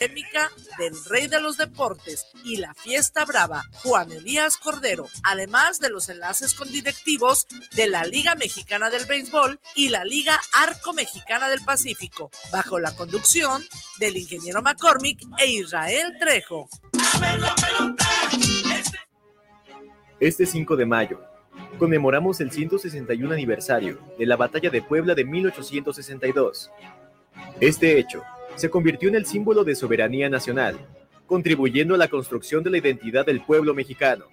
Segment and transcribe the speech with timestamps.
[0.00, 6.08] del Rey de los Deportes y la Fiesta Brava, Juan Elías Cordero, además de los
[6.08, 11.60] enlaces con directivos de la Liga Mexicana del Béisbol y la Liga Arco Mexicana del
[11.60, 13.62] Pacífico, bajo la conducción
[13.98, 16.70] del ingeniero McCormick e Israel Trejo.
[20.18, 21.20] Este 5 de mayo,
[21.78, 26.70] conmemoramos el 161 aniversario de la Batalla de Puebla de 1862.
[27.60, 28.22] Este hecho
[28.56, 30.78] se convirtió en el símbolo de soberanía nacional,
[31.26, 34.26] contribuyendo a la construcción de la identidad del pueblo mexicano.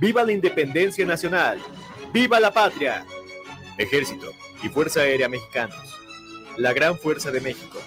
[0.00, 1.58] ¡Viva la independencia nacional!
[2.12, 3.04] ¡Viva la patria!
[3.78, 5.98] Ejército y Fuerza Aérea Mexicanos.
[6.56, 7.78] La gran fuerza de México.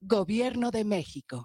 [0.00, 1.44] Gobierno de México.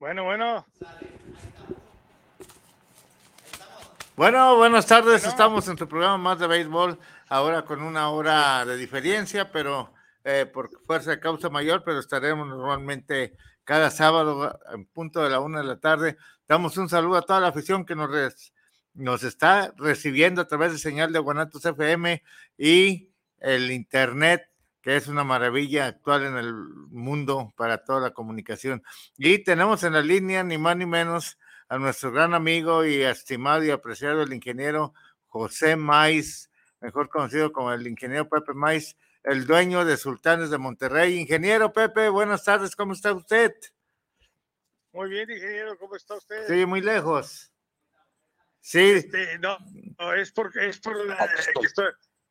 [0.00, 0.64] Bueno, bueno.
[4.14, 5.26] Bueno, buenas tardes.
[5.26, 6.96] Estamos en tu programa más de béisbol,
[7.28, 9.92] ahora con una hora de diferencia, pero
[10.22, 15.40] eh, por fuerza de causa mayor, pero estaremos normalmente cada sábado en punto de la
[15.40, 16.16] una de la tarde.
[16.46, 18.52] Damos un saludo a toda la afición que nos,
[18.94, 22.22] nos está recibiendo a través de señal de Guanatos FM
[22.56, 23.10] y
[23.40, 24.48] el internet
[24.82, 28.82] que es una maravilla actual en el mundo para toda la comunicación.
[29.16, 31.38] Y tenemos en la línea, ni más ni menos,
[31.68, 34.94] a nuestro gran amigo y estimado y apreciado el ingeniero
[35.26, 41.18] José Maiz, mejor conocido como el ingeniero Pepe Maiz, el dueño de Sultanes de Monterrey.
[41.18, 43.54] Ingeniero Pepe, buenas tardes, ¿cómo está usted?
[44.92, 46.46] Muy bien, ingeniero, ¿cómo está usted?
[46.46, 47.52] Sí, muy lejos.
[48.60, 48.90] Sí.
[48.90, 49.58] Este, no,
[50.16, 51.16] es porque es por la,
[51.60, 51.86] que estoy,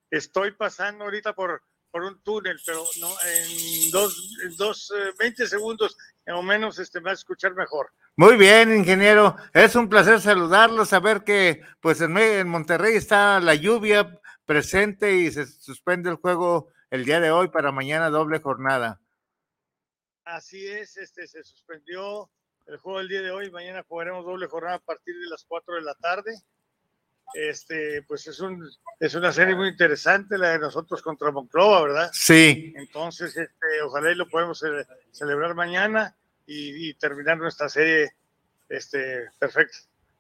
[0.10, 1.62] estoy pasando ahorita por
[1.92, 5.98] por un túnel, pero no en dos, dos 20 eh, segundos
[6.28, 7.92] o menos este, va a escuchar mejor.
[8.16, 9.36] Muy bien, ingeniero.
[9.54, 15.32] Es un placer saludarlo, saber que pues en, en Monterrey está la lluvia presente y
[15.32, 19.00] se suspende el juego el día de hoy para mañana doble jornada.
[20.24, 22.30] Así es, este se suspendió
[22.66, 25.76] el juego del día de hoy, mañana jugaremos doble jornada a partir de las 4
[25.76, 26.34] de la tarde.
[27.34, 28.68] Este, pues es, un,
[29.00, 32.10] es una serie muy interesante la de nosotros contra Monclova, ¿verdad?
[32.14, 32.74] Sí.
[32.76, 34.64] Entonces, este, ojalá y lo podemos
[35.12, 36.16] celebrar mañana
[36.46, 38.14] y, terminar nuestra serie
[38.70, 39.78] este, perfecta.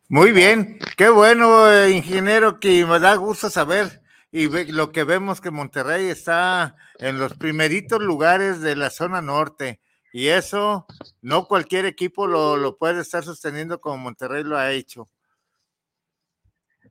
[0.09, 4.01] Muy bien, qué bueno, eh, ingeniero, que me da gusto saber
[4.31, 9.79] y lo que vemos que Monterrey está en los primeritos lugares de la zona norte.
[10.13, 10.85] Y eso
[11.21, 15.09] no cualquier equipo lo, lo puede estar sosteniendo como Monterrey lo ha hecho.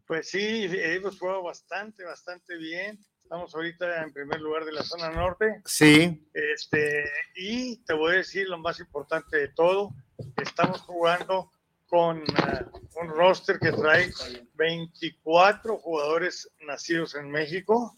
[0.06, 2.98] Pues sí, hemos jugado bastante, bastante bien.
[3.22, 5.62] Estamos ahorita en primer lugar de la zona norte.
[5.64, 6.24] Sí.
[6.32, 9.90] Este, y te voy a decir lo más importante de todo.
[10.36, 11.50] Estamos jugando
[11.86, 14.12] con uh, un roster que trae
[14.54, 17.96] 24 jugadores nacidos en México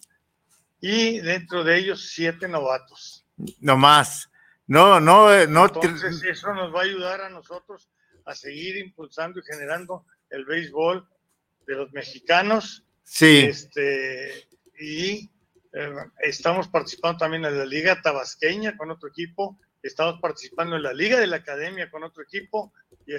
[0.81, 3.27] y dentro de ellos siete novatos.
[3.61, 4.31] No más.
[4.67, 5.67] No, no, eh, no.
[5.67, 7.91] Entonces eso nos va a ayudar a nosotros
[8.25, 11.07] a seguir impulsando y generando el béisbol
[11.69, 12.83] de los mexicanos.
[13.05, 13.41] Sí.
[13.41, 14.49] Este,
[14.81, 15.31] y
[15.73, 19.59] eh, estamos participando también en la Liga Tabasqueña con otro equipo.
[19.83, 22.73] Estamos participando en la Liga de la Academia con otro equipo.
[23.07, 23.15] Y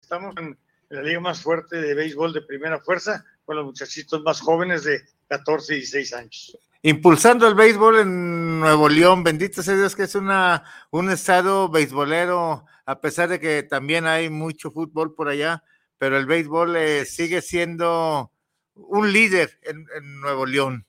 [0.00, 0.56] estamos en,
[0.90, 5.02] la liga más fuerte de béisbol de primera fuerza con los muchachitos más jóvenes de
[5.28, 6.58] 14 y 16 años.
[6.82, 12.66] Impulsando el béisbol en Nuevo León, bendito sea Dios que es una, un estado beisbolero,
[12.84, 15.64] a pesar de que también hay mucho fútbol por allá,
[15.98, 18.30] pero el béisbol eh, sigue siendo
[18.74, 19.86] un líder en,
[20.20, 20.84] Nuevo León.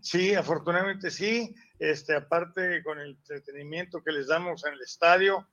[0.00, 1.54] Sí, afortunadamente sí.
[1.78, 5.46] Este, aparte con el entretenimiento que les damos en el estadio,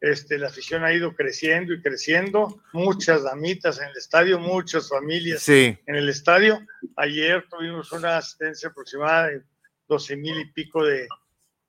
[0.00, 2.60] este, la afición ha ido creciendo y creciendo.
[2.72, 6.60] Muchas damitas en el estadio, muchas familias en el estadio.
[6.96, 9.42] Ayer tuvimos una asistencia aproximada de
[9.88, 11.06] 12 mil y pico de,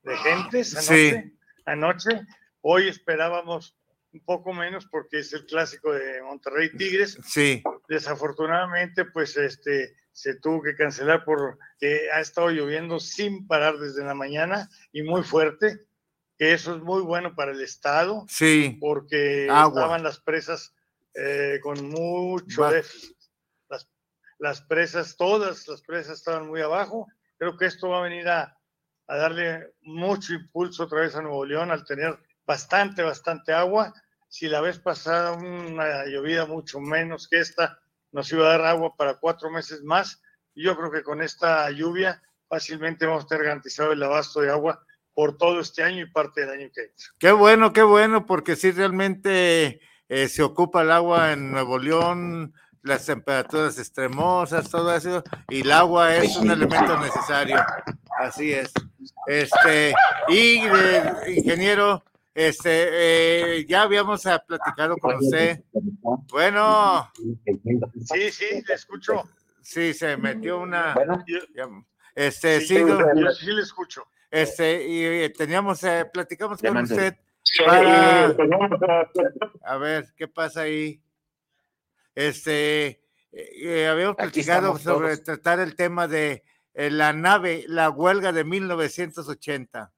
[0.03, 1.33] de gentes anoche,
[1.65, 2.21] anoche.
[2.61, 3.75] Hoy esperábamos
[4.13, 7.17] un poco menos porque es el clásico de Monterrey Tigres.
[7.25, 7.63] Sí.
[7.87, 14.13] Desafortunadamente, pues este se tuvo que cancelar porque ha estado lloviendo sin parar desde la
[14.13, 15.87] mañana y muy fuerte,
[16.37, 18.23] que eso es muy bueno para el estado.
[18.29, 18.77] Sí.
[18.79, 20.75] Porque estaban las presas
[21.15, 23.17] eh, con mucho déficit.
[23.67, 23.89] Las,
[24.37, 27.07] las presas, todas las presas estaban muy abajo.
[27.39, 28.55] Creo que esto va a venir a,
[29.07, 33.93] a darle mucho impulso otra vez a Nuevo León al tener bastante, bastante agua
[34.33, 37.79] si la vez pasada una llovida mucho menos que esta
[38.11, 40.23] nos iba a dar agua para cuatro meses más,
[40.55, 44.83] Yo creo que con esta lluvia fácilmente vamos a tener garantizado el abasto de agua
[45.13, 46.95] por todo este año y parte del año que viene.
[47.19, 52.55] Qué bueno, qué bueno, porque sí realmente eh, se ocupa el agua en Nuevo León,
[52.81, 57.63] las temperaturas extremosas, todo eso, y el agua es un elemento necesario.
[58.17, 58.71] Así es.
[59.27, 59.93] Este,
[60.29, 60.59] y
[61.27, 65.63] ingeniero, este, eh, ya habíamos ah, platicado con usted.
[66.29, 67.11] Bueno.
[68.05, 69.23] Sí, sí, le escucho.
[69.61, 70.95] Sí, se metió una.
[72.15, 74.07] Este, sí, sí, yo sí le escucho.
[74.33, 77.15] Este, y eh, teníamos, eh, platicamos con usted
[77.67, 78.35] para,
[79.63, 81.03] a ver, ¿qué pasa ahí?
[82.15, 89.92] Este, eh, habíamos platicado sobre tratar el tema de la nave, la huelga de 1980.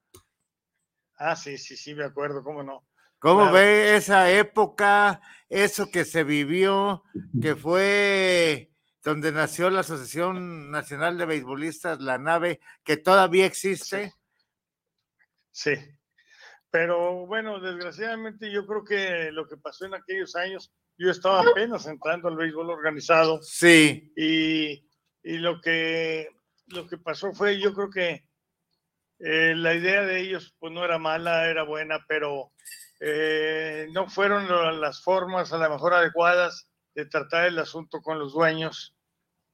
[1.18, 2.86] Ah, sí, sí, sí, me acuerdo, cómo no.
[3.20, 7.04] ¿Cómo ve esa época, eso que se vivió,
[7.42, 8.72] que fue
[9.04, 14.14] donde nació la Asociación Nacional de Beisbolistas, la nave, que todavía existe?
[15.50, 15.74] Sí,
[16.70, 21.86] pero bueno, desgraciadamente yo creo que lo que pasó en aquellos años, yo estaba apenas
[21.88, 23.42] entrando al béisbol organizado.
[23.42, 24.12] Sí.
[24.18, 24.86] Y,
[25.24, 26.28] y lo, que,
[26.68, 28.26] lo que pasó fue, yo creo que
[29.20, 32.52] eh, la idea de ellos pues no era mala, era buena, pero
[33.00, 34.48] eh, no fueron
[34.82, 38.96] las formas a lo mejor adecuadas de tratar el asunto con los dueños.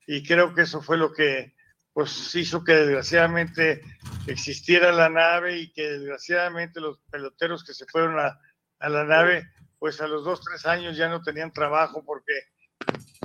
[0.07, 1.53] Y creo que eso fue lo que
[1.93, 3.81] pues hizo que desgraciadamente
[4.27, 8.39] existiera la nave y que desgraciadamente los peloteros que se fueron a,
[8.79, 12.33] la nave, pues a los dos, tres años ya no tenían trabajo porque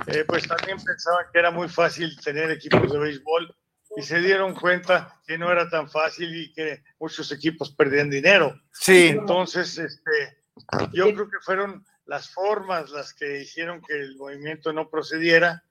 [0.07, 3.55] eh, pues también pensaban que era muy fácil tener equipos de béisbol
[3.97, 8.61] y se dieron cuenta que no era tan fácil y que muchos equipos perdían dinero.
[8.71, 9.07] Sí.
[9.07, 10.37] Entonces, este,
[10.93, 15.63] yo creo que fueron las formas las que hicieron que el movimiento no procediera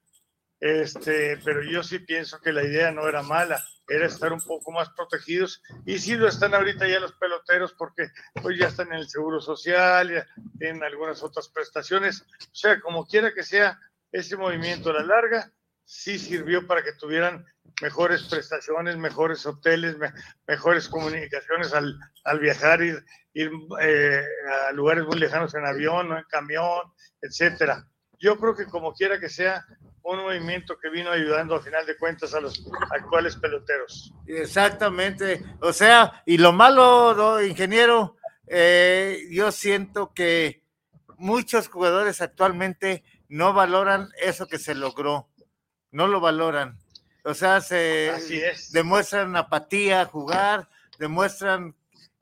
[0.61, 4.73] este, pero yo sí pienso que la idea no era mala, era estar un poco
[4.73, 5.63] más protegidos.
[5.85, 8.09] Y sí lo están ahorita ya los peloteros porque
[8.43, 10.27] pues ya están en el seguro social, ya
[10.59, 12.23] tienen algunas otras prestaciones.
[12.23, 13.79] O sea, como quiera que sea,
[14.13, 15.53] ese movimiento a la larga
[15.87, 17.47] sí sirvió para que tuvieran
[17.81, 19.97] mejores prestaciones, mejores hoteles,
[20.47, 23.51] mejores comunicaciones al, al viajar, ir, ir
[23.81, 24.23] eh,
[24.69, 26.81] a lugares muy lejanos en avión o en camión,
[27.23, 27.87] etcétera.
[28.19, 29.65] Yo creo que como quiera que sea,
[30.03, 34.13] un movimiento que vino ayudando a final de cuentas a los actuales peloteros.
[34.27, 38.17] Exactamente, o sea, y lo malo, ingeniero,
[38.47, 40.63] eh, yo siento que
[41.19, 45.29] muchos jugadores actualmente no valoran eso que se logró,
[45.91, 46.79] no lo valoran.
[47.25, 48.13] O sea, se
[48.73, 51.75] demuestran apatía a jugar, demuestran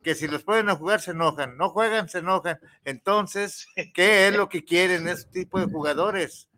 [0.02, 2.59] que si los pueden a jugar se enojan, no juegan, se enojan.
[2.85, 6.49] Entonces, ¿qué es lo que quieren este tipo de jugadores?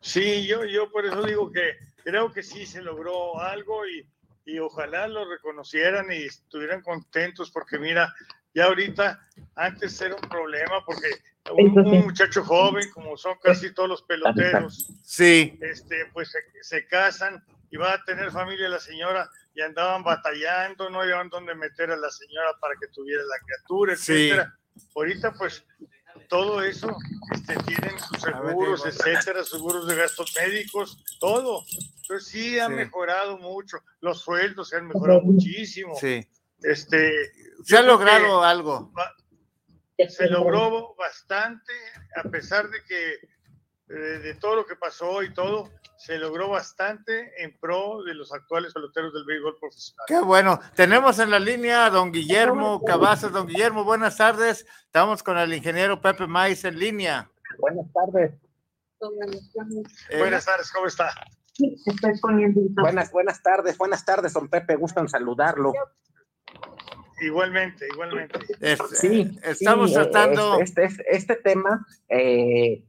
[0.00, 4.06] Sí, yo, yo por eso digo que creo que sí se logró algo y,
[4.44, 8.14] y ojalá lo reconocieran y estuvieran contentos porque mira,
[8.54, 9.20] ya ahorita
[9.54, 11.08] antes era un problema porque
[11.50, 11.72] un,
[12.04, 15.58] muchacho joven, como son casi todos los peloteros, sí.
[15.60, 21.02] este, pues se, casan y va a tener familia la señora y andaban batallando, no
[21.02, 24.58] llevaban dónde meter a la señora para que tuviera la criatura, etcétera.
[24.94, 25.64] Ahorita pues
[26.28, 26.96] todo eso
[27.34, 31.64] este, tienen sus seguros, etcétera, seguros de gastos médicos, todo.
[32.02, 35.94] Entonces sí ha mejorado mucho, los sueldos se han mejorado muchísimo.
[35.98, 36.26] Sí.
[36.64, 37.32] Este,
[37.64, 38.92] se ha logrado algo.
[40.08, 41.72] Se logró bastante,
[42.16, 43.14] a pesar de que
[43.88, 48.32] eh, de todo lo que pasó y todo, se logró bastante en pro de los
[48.32, 50.04] actuales peloteros del béisbol profesional.
[50.08, 50.58] Qué bueno.
[50.74, 53.32] Tenemos en la línea a don Guillermo Cavazos.
[53.32, 54.66] Don Guillermo, buenas tardes.
[54.84, 57.30] Estamos con el ingeniero Pepe Maiz en línea.
[57.58, 58.32] Buenas tardes.
[60.10, 61.12] Eh, buenas tardes, ¿cómo está?
[62.80, 65.72] Buenas, buenas tardes, buenas tardes, don Pepe, gustan saludarlo.
[67.22, 68.38] Igualmente, igualmente.
[68.92, 70.58] sí, estamos tratando.
[70.60, 72.84] Este, este, este tema eh,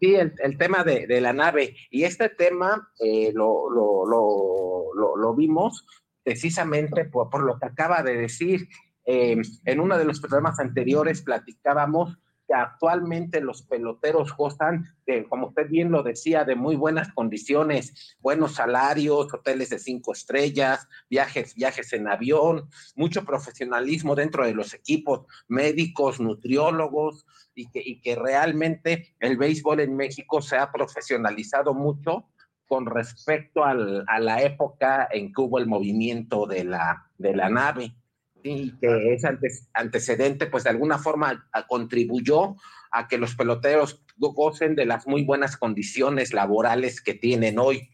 [0.00, 1.76] Sí, el, tema de, la nave.
[1.90, 5.84] Y este tema eh, lo, lo, vimos
[6.22, 8.68] precisamente por, lo que acaba de decir.
[9.04, 12.18] Eh, en uno de los programas anteriores platicábamos
[12.48, 18.16] que actualmente los peloteros gozan, de, como usted bien lo decía, de muy buenas condiciones,
[18.20, 24.72] buenos salarios, hoteles de cinco estrellas, viajes, viajes en avión, mucho profesionalismo dentro de los
[24.72, 31.74] equipos, médicos, nutriólogos, y que, y que realmente el béisbol en México se ha profesionalizado
[31.74, 32.28] mucho
[32.66, 37.50] con respecto al, a la época en que hubo el movimiento de la, de la
[37.50, 37.94] nave
[38.42, 39.28] y que ese
[39.74, 42.56] antecedente, pues de alguna forma contribuyó
[42.90, 47.90] a que los peloteros gocen de las muy buenas condiciones laborales que tienen hoy.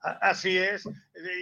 [0.00, 0.84] Así es,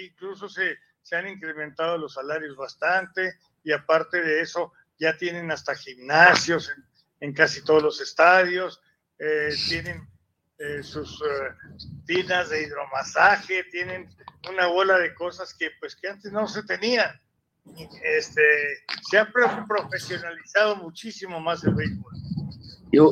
[0.05, 3.35] incluso se, se han incrementado los salarios bastante
[3.65, 6.73] y aparte de eso ya tienen hasta gimnasios
[7.21, 8.81] en, casi todos los estadios,
[9.19, 10.07] eh, tienen
[10.59, 14.09] eh, sus uh, tinas de hidromasaje, tienen
[14.49, 17.21] una bola de cosas que pues que antes no se tenían.
[18.05, 18.43] Este,
[19.11, 22.13] se ha profesionalizado muchísimo más el béisbol.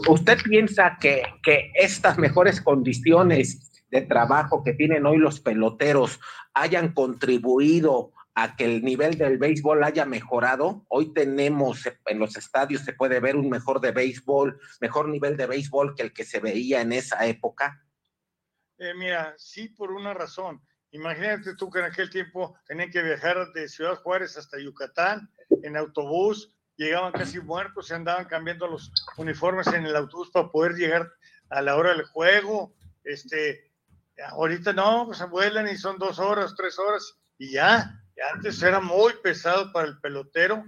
[0.09, 6.21] ¿Usted piensa que, que estas mejores condiciones de trabajo que tienen hoy los peloteros
[6.55, 10.85] hayan contribuido a que el nivel del béisbol haya mejorado.
[10.89, 15.47] Hoy tenemos en los estadios, se puede ver un mejor de béisbol, mejor nivel de
[15.47, 17.85] béisbol que el que se veía en esa época.
[18.79, 20.63] Eh, mira, sí, por una razón.
[20.93, 25.31] Imagínate tú que en aquel tiempo tenían que viajar de Ciudad Juárez hasta Yucatán
[25.63, 30.75] en autobús, llegaban casi muertos, se andaban cambiando los uniformes en el autobús para poder
[30.75, 31.09] llegar
[31.51, 32.75] a la hora del juego.
[33.05, 33.71] Este,
[34.31, 37.97] ahorita no, pues vuelan y son dos horas, tres horas y ya.
[38.35, 40.65] Antes era muy pesado para el pelotero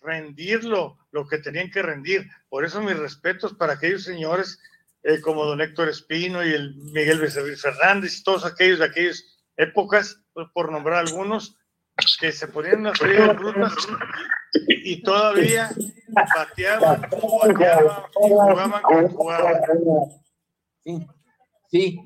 [0.00, 2.26] rendirlo, lo que tenían que rendir.
[2.48, 4.58] Por eso mis respetos para aquellos señores
[5.02, 9.35] eh, como don Héctor Espino y el Miguel Becerril Fernández y todos aquellos de aquellas
[9.56, 11.56] épocas, pues, por nombrar algunos,
[12.20, 13.36] que se ponían unas frías
[14.68, 15.70] y, todavía
[16.34, 19.60] bateaban, como jugaban.
[20.84, 21.06] Sí,
[21.70, 22.00] sí,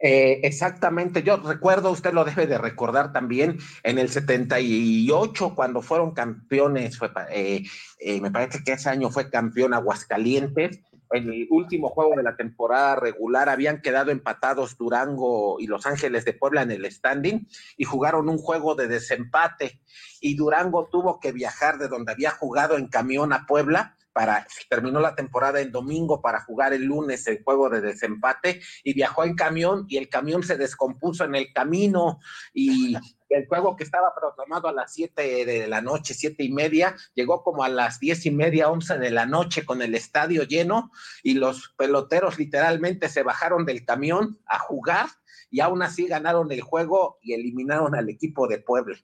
[0.00, 6.12] eh, exactamente, yo recuerdo, usted lo debe de recordar también, en el 78, cuando fueron
[6.12, 7.64] campeones, fue, eh,
[7.98, 10.80] eh, me parece que ese año fue campeón Aguascalientes,
[11.12, 16.24] en el último juego de la temporada regular habían quedado empatados Durango y Los Ángeles
[16.24, 17.46] de Puebla en el standing
[17.76, 19.80] y jugaron un juego de desempate.
[20.20, 24.98] Y Durango tuvo que viajar de donde había jugado en camión a Puebla para terminó
[24.98, 29.36] la temporada en domingo para jugar el lunes el juego de desempate y viajó en
[29.36, 32.18] camión y el camión se descompuso en el camino
[32.52, 32.96] y
[33.28, 37.44] el juego que estaba programado a las 7 de la noche, siete y media, llegó
[37.44, 40.90] como a las diez y media, 11 de la noche con el estadio lleno
[41.22, 45.06] y los peloteros literalmente se bajaron del camión a jugar
[45.48, 48.98] y aún así ganaron el juego y eliminaron al equipo de Puebla.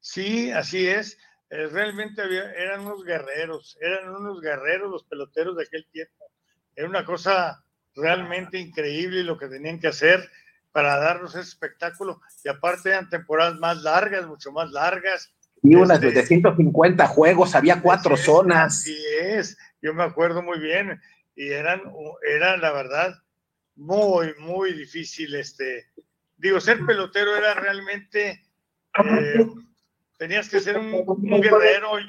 [0.00, 1.16] Sí, así es.
[1.54, 6.24] Eh, realmente había, eran unos guerreros, eran unos guerreros los peloteros de aquel tiempo.
[6.74, 7.64] Era una cosa
[7.94, 10.28] realmente increíble lo que tenían que hacer
[10.72, 12.20] para darnos ese espectáculo.
[12.42, 15.32] Y aparte eran temporadas más largas, mucho más largas.
[15.62, 18.78] Y unas este, de 150 juegos, había cuatro zonas.
[18.78, 21.00] Así es, yo me acuerdo muy bien.
[21.36, 21.82] Y eran,
[22.28, 23.14] era la verdad
[23.76, 25.36] muy, muy difícil.
[25.36, 25.86] Este,
[26.36, 28.44] digo, ser pelotero era realmente,
[29.04, 29.46] eh,
[30.18, 31.04] tenías que ser un,
[31.40, 32.04] guerrero y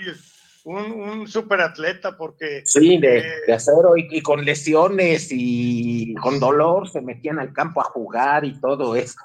[0.65, 2.63] un, un superatleta porque...
[2.65, 7.85] Sí, de, eh, acero y, con lesiones y con dolor se metían al campo a
[7.85, 9.19] jugar y todo eso.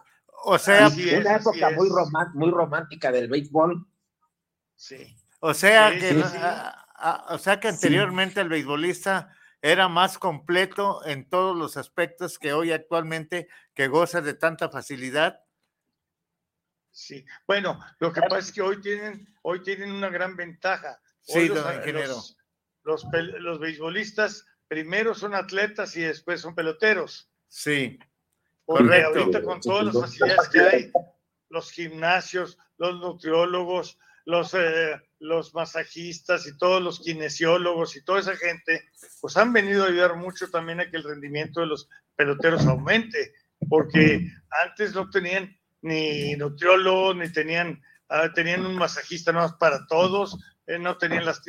[0.45, 1.89] O sea, una época muy,
[2.35, 3.87] muy romántica del béisbol.
[4.75, 5.17] Sí.
[5.41, 6.23] O sea que,
[7.29, 12.73] o sea que anteriormente el beisbolista era más completo en todos los aspectos que hoy
[12.73, 15.41] actualmente que goza de tanta facilidad.
[17.01, 21.01] Sí, bueno, lo que pasa es que hoy tienen, hoy tienen una gran ventaja.
[21.23, 22.17] sí, los, ingeniero.
[22.83, 23.07] Los,
[23.39, 27.33] los, beisbolistas primero son atletas y después son peloteros.
[27.49, 27.99] Sí.
[28.67, 30.93] Porque ahorita con todas las facilidades que hay,
[31.49, 38.37] los gimnasios, los nutriólogos, los, eh, los masajistas y todos los kinesiólogos y toda esa
[38.37, 38.91] gente,
[39.23, 43.33] pues han venido a ayudar mucho también a que el rendimiento de los peloteros aumente,
[43.71, 50.39] porque antes no tenían ni nutriólogos, ni tenían, ah, tenían un masajista más para todos,
[50.67, 51.43] eh, no tenían las,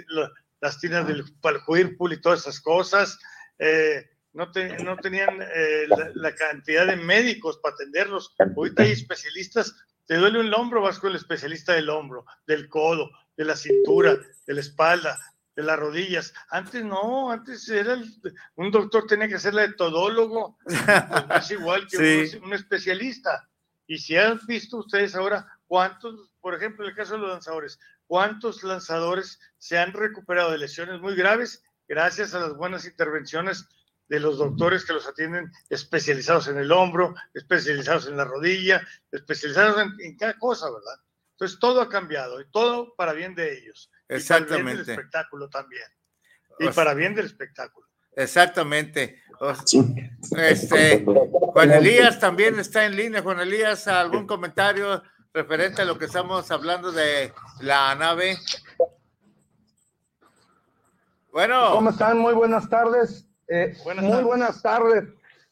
[0.59, 1.23] las tinas del
[1.67, 3.19] Whirlpool y todas esas cosas,
[3.59, 4.45] eh, no,
[4.83, 8.33] no, tenían eh, la, cantidad de médicos para atenderlos.
[8.55, 13.11] Ahorita hay especialistas, te duele un hombro, vas con el especialista del hombro, del codo,
[13.35, 14.17] de la cintura,
[14.47, 15.19] de la espalda,
[15.55, 16.33] de las rodillas.
[16.49, 17.97] Antes no, antes era
[18.55, 20.79] un doctor tenía que ser el todólogo, pues
[21.43, 23.49] es igual que un, especialista.
[23.91, 27.77] Y si han visto ustedes ahora cuántos, por ejemplo, en el caso de los lanzadores,
[28.07, 33.67] cuántos lanzadores se han recuperado de lesiones muy graves gracias a las buenas intervenciones
[34.07, 39.85] de los doctores que los atienden especializados en el hombro, especializados en la rodilla, especializados
[39.99, 40.95] en, cada cosa, ¿verdad?
[41.33, 43.91] Entonces todo ha cambiado y todo para bien de ellos.
[44.07, 44.53] Exactamente.
[44.53, 45.83] Y para bien del espectáculo también.
[46.59, 47.89] Y para bien del espectáculo.
[48.15, 49.21] Exactamente.
[50.37, 51.05] Este,
[51.53, 53.21] Juan Elías también está en línea.
[53.21, 58.37] Juan Elías, ¿algún comentario referente a lo que estamos hablando de la nave?
[61.33, 61.71] Bueno.
[61.73, 62.19] ¿Cómo están?
[62.19, 63.27] Muy buenas tardes.
[63.49, 65.03] Eh, muy buenas tardes.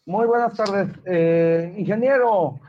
[0.06, 0.88] Muy buenas tardes.
[1.06, 2.60] Eh, ingeniero,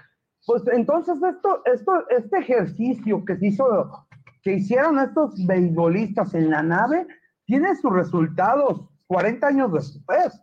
[0.45, 4.07] Pues entonces esto, esto, este ejercicio que se hizo,
[4.43, 7.07] que hicieron estos beisbolistas en la nave,
[7.45, 10.41] tiene sus resultados 40 años después.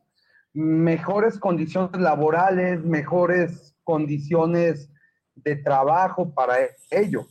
[0.57, 4.91] Mejores condiciones laborales, mejores condiciones
[5.35, 6.55] de trabajo para
[6.89, 7.27] ellos.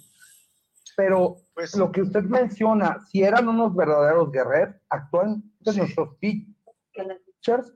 [0.97, 7.73] Pero pues, lo que usted menciona, si eran unos verdaderos guerreros, actualmente nuestros pitchers,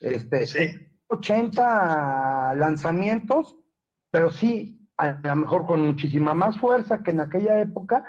[0.00, 3.54] este, 80 lanzamientos,
[4.10, 8.02] pero sí, a lo mejor con muchísima más fuerza que en aquella época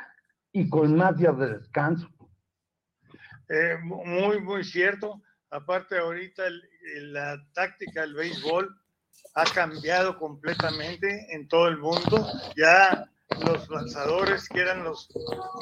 [0.54, 2.08] y con más días de descanso.
[3.50, 5.22] Eh, muy, muy cierto.
[5.52, 6.44] Aparte, ahorita
[7.02, 8.76] la táctica del béisbol
[9.36, 12.28] ha cambiado completamente en todo el mundo.
[12.56, 13.10] Ya
[13.46, 15.10] los lanzadores, que eran los,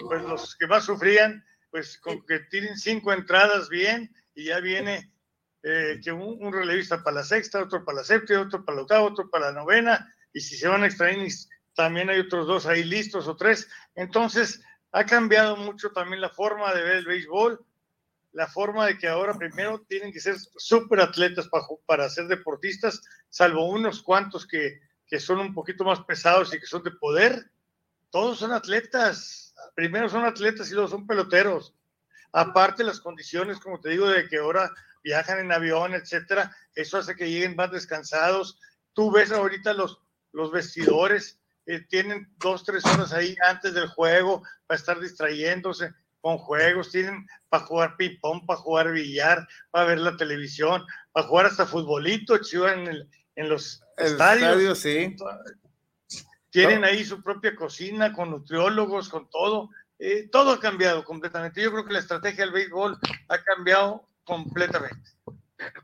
[0.08, 5.12] pues, los que más sufrían, pues con que tienen cinco entradas bien y ya viene
[5.64, 9.02] eh, que un, relevista para la sexta, otro para la séptima, otro para la octava,
[9.04, 11.26] otro para la novena, y si se van a extraer,
[11.74, 13.70] también hay otros dos ahí listos o tres.
[13.96, 17.66] Entonces, ha cambiado mucho también la forma de ver el béisbol,
[18.34, 23.02] la forma de que ahora primero tienen que ser súper atletas para, para ser deportistas,
[23.30, 27.52] salvo unos cuantos que, que son un poquito más pesados y que son de poder.
[28.10, 29.54] Todos son atletas.
[29.76, 31.76] Primero son atletas y luego son peloteros.
[32.32, 34.72] Aparte las condiciones, como te digo, de que ahora
[35.04, 38.60] viajan en avión, etcétera, eso hace que lleguen más descansados.
[38.94, 40.00] Tú ves ahorita los,
[40.32, 46.38] los vestidores, eh, tienen dos, tres horas ahí antes del juego para estar distrayéndose con
[46.38, 50.82] juegos, tienen para jugar ping-pong, para jugar billar, para ver la televisión,
[51.12, 54.80] para jugar hasta futbolito, chivo, en, en los estadios.
[54.80, 55.16] sí.
[56.50, 59.70] Tienen ahí su propia cocina con nutriólogos, con todo.
[60.00, 61.62] Eh, todo ha cambiado completamente.
[61.62, 65.10] Yo creo que la estrategia del béisbol ha cambiado completamente.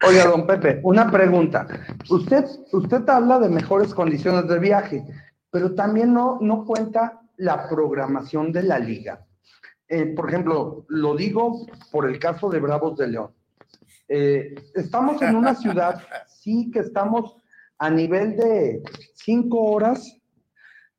[0.08, 1.68] Oiga, don Pepe, una pregunta.
[2.10, 5.04] Usted, usted habla de mejores condiciones de viaje,
[5.52, 9.26] pero también no, no cuenta la programación de la liga.
[9.90, 13.32] Eh, por ejemplo, lo digo por el caso de Bravos de León.
[14.08, 17.36] Eh, estamos en una ciudad, sí que estamos
[17.80, 18.84] a nivel de
[19.16, 20.16] cinco horas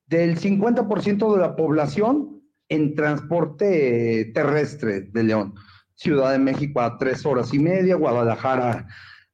[0.07, 5.55] del 50% de la población en transporte terrestre de León.
[5.94, 8.88] Ciudad de México a tres horas y media, Guadalajara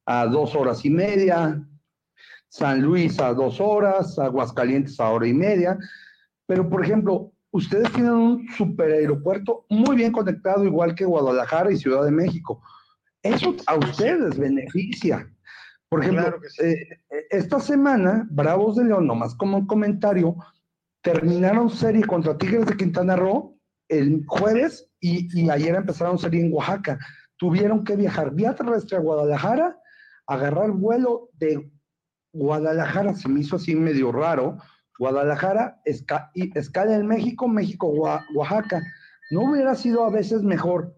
[0.05, 1.63] a dos horas y media,
[2.47, 5.77] San Luis a dos horas, Aguascalientes a hora y media.
[6.45, 11.77] Pero, por ejemplo, ustedes tienen un super aeropuerto muy bien conectado, igual que Guadalajara y
[11.77, 12.61] Ciudad de México.
[13.23, 15.27] Eso a ustedes beneficia.
[15.89, 20.35] Por ejemplo, eh, esta semana, Bravos de León, nomás como un comentario,
[21.01, 23.57] terminaron serie contra Tigres de Quintana Roo
[23.89, 26.99] el jueves y, ayer empezaron serie en Oaxaca.
[27.37, 29.77] Tuvieron que viajar vía terrestre a Guadalajara,
[30.27, 31.71] agarrar vuelo de
[32.33, 34.57] Guadalajara, se me hizo así medio raro,
[34.99, 38.81] Guadalajara, escala en México, México, Oaxaca.
[39.31, 40.95] ¿No hubiera sido a veces mejor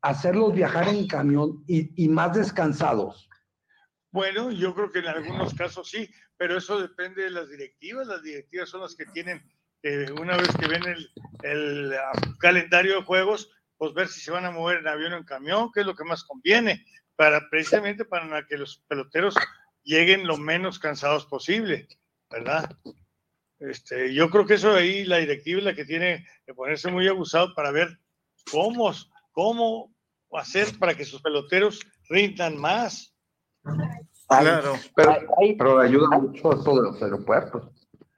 [0.00, 3.28] hacerlos viajar en camión y, más descansados?
[4.10, 8.06] Bueno, yo creo que en algunos casos sí, pero eso depende de las directivas.
[8.06, 9.42] Las directivas son las que tienen
[10.20, 10.82] una vez que ven
[11.42, 15.16] el, ah, calendario de juegos, pues ver si se van a mover en avión o
[15.16, 16.84] en camión, que es lo que más conviene,
[17.16, 19.34] para precisamente para que los peloteros
[19.82, 21.88] lleguen lo menos cansados posible,
[22.30, 22.70] ¿verdad?
[23.68, 27.06] Este, yo creo que eso ahí la directiva es la que tiene que ponerse muy
[27.08, 27.98] abusado para ver
[28.50, 28.92] cómo,
[29.32, 29.94] cómo
[30.32, 33.14] hacer para que sus peloteros rindan más.
[34.28, 35.18] Claro, pero,
[35.58, 37.70] pero ayuda mucho a todos los aeropuertos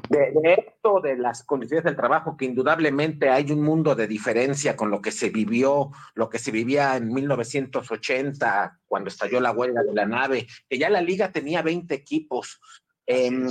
[0.09, 4.91] de, esto, de las condiciones del trabajo, que indudablemente hay un mundo de diferencia con
[4.91, 9.95] lo que se vivió, lo que se vivía en 1980, cuando estalló la huelga de
[9.95, 12.61] la nave, que ya la liga tenía 20 equipos.
[13.07, 13.51] Em,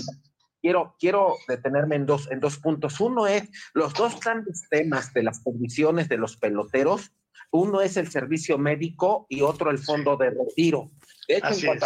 [0.64, 3.00] quiero, quiero detenerme en dos, en dos puntos.
[3.02, 7.12] Uno es los dos grandes temas de las condiciones de los peloteros.
[7.52, 10.92] Uno es el servicio médico y otro el fondo de retiro.
[11.28, 11.86] De hecho, en cuanto,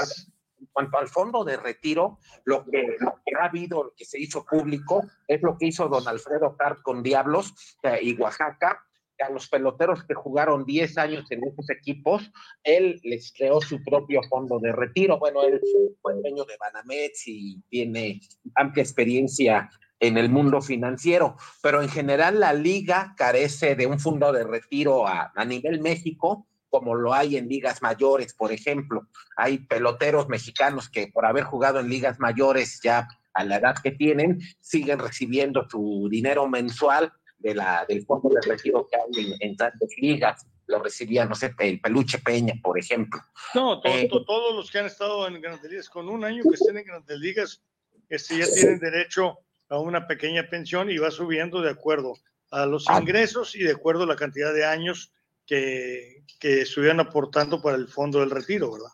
[0.59, 2.97] en cuanto al fondo de retiro, lo que,
[3.37, 7.01] ha habido, lo que se hizo público, es lo que hizo don Alfredo Cart con
[7.01, 8.87] Diablos eh, y Oaxaca.
[9.19, 12.32] A los peloteros que jugaron 10 años en esos equipos,
[12.63, 15.17] él les creó su propio fondo de retiro.
[15.17, 15.60] Bueno, él
[16.01, 18.21] fue dueño de Banamex y tiene
[18.56, 24.32] amplia experiencia en el mundo financiero, pero en general la liga carece de un fondo
[24.32, 29.08] de retiro a, a nivel México como lo hay en ligas mayores, por ejemplo.
[29.36, 33.91] Hay peloteros mexicanos que por haber jugado en ligas mayores ya a la edad que
[33.91, 39.56] tienen, siguen recibiendo su dinero mensual de la, del fondo de retiro que hay en,
[39.56, 40.45] tantas ligas.
[40.65, 43.21] Lo recibía, no sé, el Peluche Peña, por ejemplo.
[43.54, 46.78] No, eh, todos los que han estado en grandes ligas, con un año que estén
[46.78, 47.63] en grandes ligas,
[48.10, 52.15] este, ya tienen derecho a una pequeña pensión y va subiendo de acuerdo
[52.52, 53.00] a los Ah.
[53.00, 55.13] ingresos y de acuerdo a la cantidad de años
[55.45, 58.89] que, que estuvieran aportando para el fondo del retiro, ¿verdad?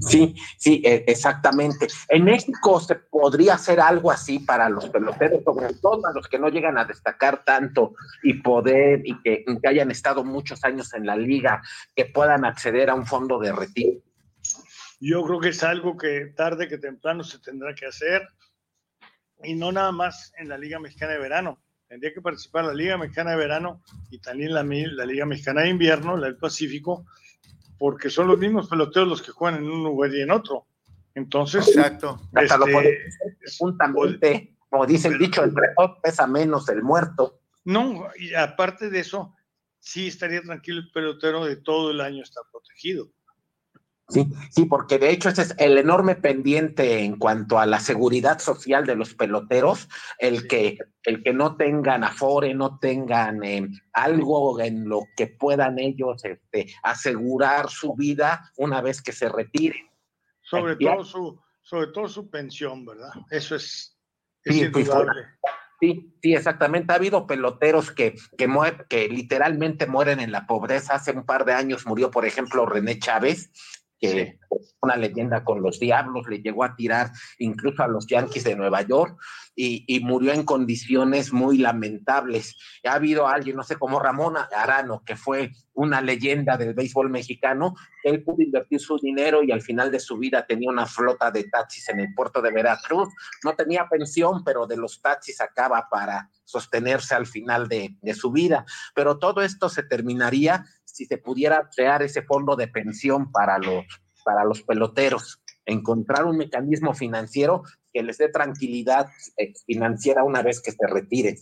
[0.00, 1.86] Sí, sí, e- exactamente.
[2.08, 6.38] En México se podría hacer algo así para los peloteros, sobre todo a los que
[6.38, 11.16] no llegan a destacar tanto y poder, y que, hayan estado muchos años en la
[11.16, 11.62] liga,
[11.94, 14.00] que puedan acceder a un fondo de retiro.
[15.00, 18.26] Yo creo que es algo que tarde que temprano se tendrá que hacer
[19.42, 21.62] y no nada más en la Liga Mexicana de Verano.
[21.86, 25.68] Tendría que participar la Liga Mexicana de Verano y también la, la Liga Mexicana de
[25.68, 27.06] Invierno, la del Pacífico,
[27.78, 30.66] porque son los mismos peloteros los que juegan en un lugar y en otro.
[31.14, 32.20] Entonces, Exacto.
[32.34, 37.40] Hasta lo este, podemos hacer juntamente, como dice el dicho, dos pesa menos el muerto.
[37.64, 39.34] no, y aparte de eso,
[39.80, 43.08] sí estaría tranquilo el pelotero de todo el año está protegido.
[44.08, 48.38] Sí, sí, porque de hecho ese es el enorme pendiente en cuanto a la seguridad
[48.38, 49.88] social de los peloteros,
[50.18, 55.80] el que el que no tengan afore, no tengan eh, algo en lo que puedan
[55.80, 59.90] ellos este, asegurar su vida una vez que se retiren.
[60.40, 63.10] Sobre todo su, sobre todo su pensión, ¿verdad?
[63.30, 63.98] Eso es,
[64.44, 65.26] es Sí, pues, indudable.
[65.80, 66.92] Sí, sí, exactamente.
[66.92, 68.48] Ha habido peloteros que, que,
[68.88, 70.94] que literalmente mueren en la pobreza.
[70.94, 73.50] Hace un par de años murió, por ejemplo, René Chávez,
[73.98, 78.44] que es una leyenda con los diablos, le llegó a tirar incluso a los Yankees
[78.44, 79.18] de Nueva York
[79.54, 82.56] y, y murió en condiciones muy lamentables.
[82.84, 87.74] Ha habido alguien, no sé, como Ramón Arano, que fue una leyenda del béisbol mexicano,
[88.02, 91.44] él pudo invertir su dinero y al final de su vida tenía una flota de
[91.44, 93.08] taxis en el puerto de Veracruz.
[93.44, 98.30] No tenía pensión, pero de los taxis sacaba para sostenerse al final de, de su
[98.30, 98.64] vida.
[98.94, 100.64] Pero todo esto se terminaría
[100.96, 103.84] si se pudiera crear ese fondo de pensión para los,
[104.24, 110.60] para los peloteros, encontrar un mecanismo financiero que les dé tranquilidad eh, financiera una vez
[110.62, 111.36] que se retire.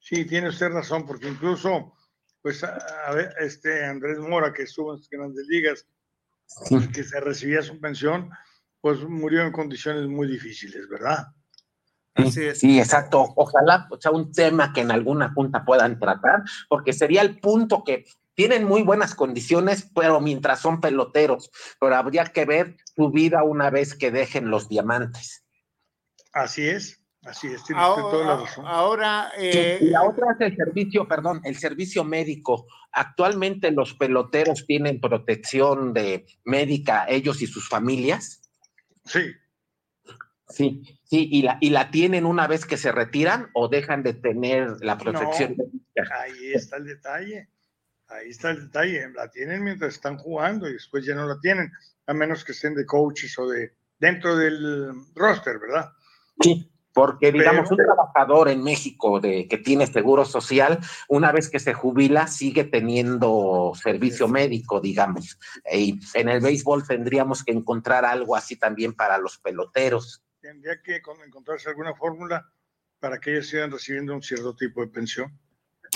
[0.00, 1.92] Sí, tiene usted razón, porque incluso,
[2.40, 5.86] pues, a, a ver, este Andrés Mora, que estuvo en las grandes ligas,
[6.46, 6.78] Sí.
[6.94, 8.30] que se recibía su pensión,
[8.80, 11.26] pues murió en condiciones muy difíciles, ¿verdad?
[12.14, 12.60] Es.
[12.60, 13.34] Sí, exacto.
[13.34, 18.04] Ojalá sea un tema que en alguna junta puedan tratar, porque sería el punto que
[18.36, 23.70] tienen muy buenas condiciones, pero mientras son peloteros, pero habría que ver su vida una
[23.70, 25.42] vez que dejen los diamantes.
[26.32, 28.64] Así es, así es, tiene usted toda la Ahora, razón.
[28.68, 32.66] ahora, eh, y la otra es el servicio, perdón, el servicio médico.
[32.92, 38.42] Actualmente los peloteros tienen protección de médica, ellos y sus familias.
[39.04, 39.20] Sí,
[40.48, 44.14] Sí, sí, y la, y la tienen una vez que se retiran o dejan de
[44.14, 45.64] tener la protección No.
[45.64, 46.20] médica.
[46.22, 47.48] ahí está el detalle.
[48.08, 49.10] Ahí está el detalle.
[49.14, 51.72] La tienen mientras están jugando y después ya no la tienen,
[52.06, 55.90] a menos que estén de coaches o de dentro del roster, ¿verdad?
[56.40, 61.50] Sí, porque digamos, Pero- un trabajador en México de, que tiene seguro social, una vez
[61.50, 65.38] que se jubila, sigue teniendo servicio médico, digamos.
[65.72, 70.22] Y en el béisbol tendríamos que encontrar algo así también para los peloteros.
[70.40, 72.50] Tendría que con- encontrarse alguna fórmula
[73.00, 75.38] para que ellos sigan recibiendo un cierto tipo de pensión.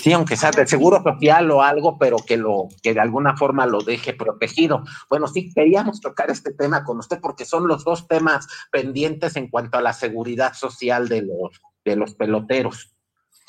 [0.01, 3.67] Sí, aunque sea de seguro social o algo, pero que lo, que de alguna forma
[3.67, 4.83] lo deje protegido.
[5.09, 9.47] Bueno, sí, queríamos tocar este tema con usted porque son los dos temas pendientes en
[9.47, 12.95] cuanto a la seguridad social de los, de los peloteros.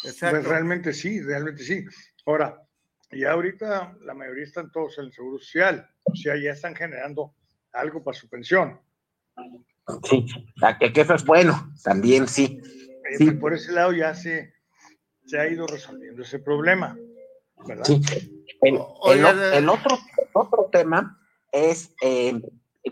[0.04, 0.36] exacto.
[0.36, 1.84] Pues realmente sí, realmente sí.
[2.26, 2.60] Ahora,
[3.10, 7.34] ya ahorita la mayoría están todos en el seguro social, o sea, ya están generando
[7.72, 8.78] algo para su pensión.
[10.04, 10.26] Sí,
[10.78, 12.60] que, que eso es bueno, también sí.
[13.10, 13.24] Eh, Sí.
[13.26, 14.54] pues por ese lado ya se,
[15.32, 16.94] se ha ido resolviendo ese problema,
[17.66, 17.84] ¿verdad?
[17.86, 18.02] Sí.
[18.60, 18.76] El,
[19.70, 19.98] otro,
[20.34, 21.18] otro tema
[21.50, 22.38] es eh,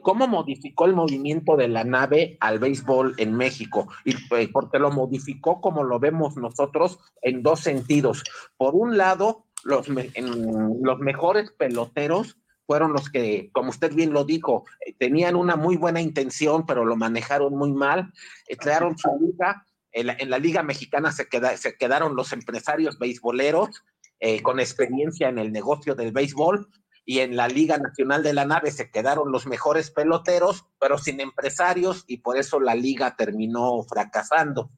[0.01, 3.89] cómo modificó el movimiento de la nave al béisbol en México.
[4.07, 8.25] Y eh, porque lo modificó como lo vemos nosotros en dos sentidos.
[8.57, 14.15] Por un lado, los, me- en- los mejores peloteros fueron los que, como usted bien
[14.15, 18.11] lo dijo, eh, tenían una muy buena intención, pero lo manejaron muy mal,
[18.49, 19.67] eh, crearon su liga.
[19.93, 23.83] En la, Liga Mexicana se, queda- se quedaron los empresarios beisboleros
[24.21, 26.69] eh, con experiencia en el negocio del béisbol
[27.05, 31.21] y en la Liga Nacional de la Nave se quedaron los mejores peloteros, pero sin
[31.21, 34.71] empresarios y por eso la liga terminó fracasando.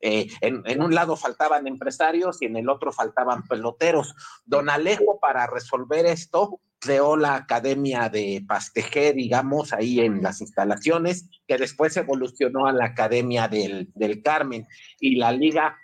[0.00, 4.14] Eh, en un lado faltaban empresarios y en el otro faltaban peloteros.
[4.44, 11.28] Don Alejo, para resolver esto, creó la Academia de Pastejé, digamos, ahí en las instalaciones,
[11.46, 14.66] que después evolucionó a la Academia del, del Carmen.
[15.00, 15.78] Y la liga,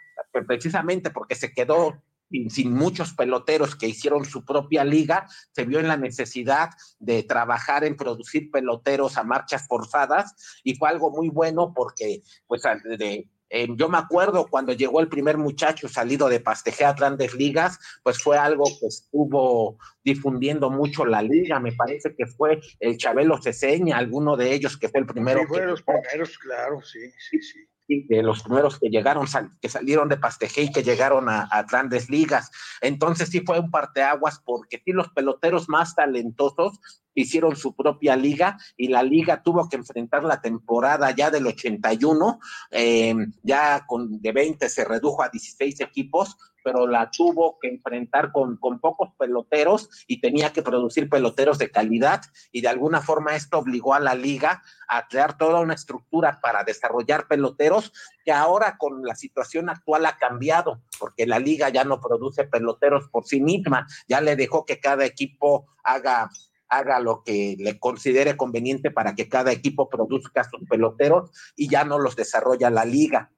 [0.46, 2.02] precisamente porque se quedó
[2.48, 7.84] sin muchos peloteros que hicieron su propia liga, se vio en la necesidad de trabajar
[7.84, 12.62] en producir peloteros a marchas forzadas y fue algo muy bueno porque pues
[12.98, 17.34] de, eh, yo me acuerdo cuando llegó el primer muchacho salido de Pasteje a grandes
[17.34, 21.60] ligas, pues fue algo que estuvo difundiendo mucho la liga.
[21.60, 25.40] Me parece que fue el Chabelo Ceseña, alguno de ellos que fue el primero.
[25.40, 29.26] Sí, fue los primeros, claro, sí, sí, sí de los primeros que llegaron,
[29.60, 32.50] que salieron de Pasteje y que llegaron a, grandes ligas.
[32.80, 36.80] Entonces sí fue un parteaguas porque sí los peloteros más talentosos
[37.14, 42.40] hicieron su propia liga y la liga tuvo que enfrentar la temporada ya del 81,
[42.70, 48.32] eh, ya con de 20 se redujo a 16 equipos, pero la tuvo que enfrentar
[48.32, 53.34] con, con pocos peloteros y tenía que producir peloteros de calidad y de alguna forma
[53.36, 57.92] esto obligó a la liga a crear toda una estructura para desarrollar peloteros
[58.24, 63.08] que ahora con la situación actual ha cambiado porque la liga ya no produce peloteros
[63.08, 66.30] por sí misma, ya le dejó que cada equipo haga
[66.68, 71.84] haga lo que le considere conveniente para que cada equipo produzca sus peloteros y ya
[71.84, 73.30] no los desarrolla la liga.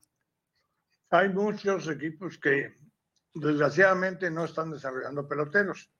[1.10, 2.74] Hay muchos equipos que
[3.34, 5.90] desgraciadamente no están desarrollando peloteros.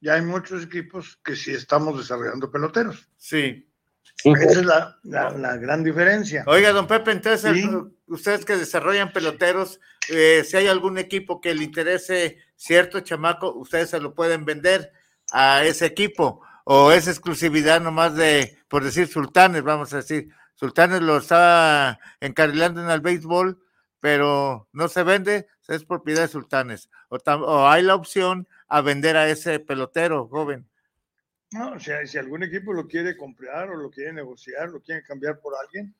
[0.00, 3.08] Ya hay muchos equipos que sí estamos desarrollando peloteros.
[3.16, 3.66] Sí.
[4.24, 6.44] Esa es la, la, gran diferencia.
[6.46, 7.66] Oiga, don Pepe, entonces,
[8.06, 13.90] ustedes que desarrollan peloteros, eh, si hay algún equipo que le interese cierto chamaco, ustedes
[13.90, 14.92] se lo pueden vender
[15.32, 21.00] a ese equipo, o es exclusividad nomás de, por decir, sultanes, vamos a decir, sultanes
[21.00, 23.58] lo está encarrilando en el béisbol,
[24.00, 26.90] pero no se vende, es propiedad de sultanes.
[27.08, 30.68] O, hay la opción a vender a ese pelotero joven.
[31.52, 35.02] No, o sea, si algún equipo lo quiere comprar o lo quiere negociar, lo quiere
[35.02, 35.94] cambiar por alguien,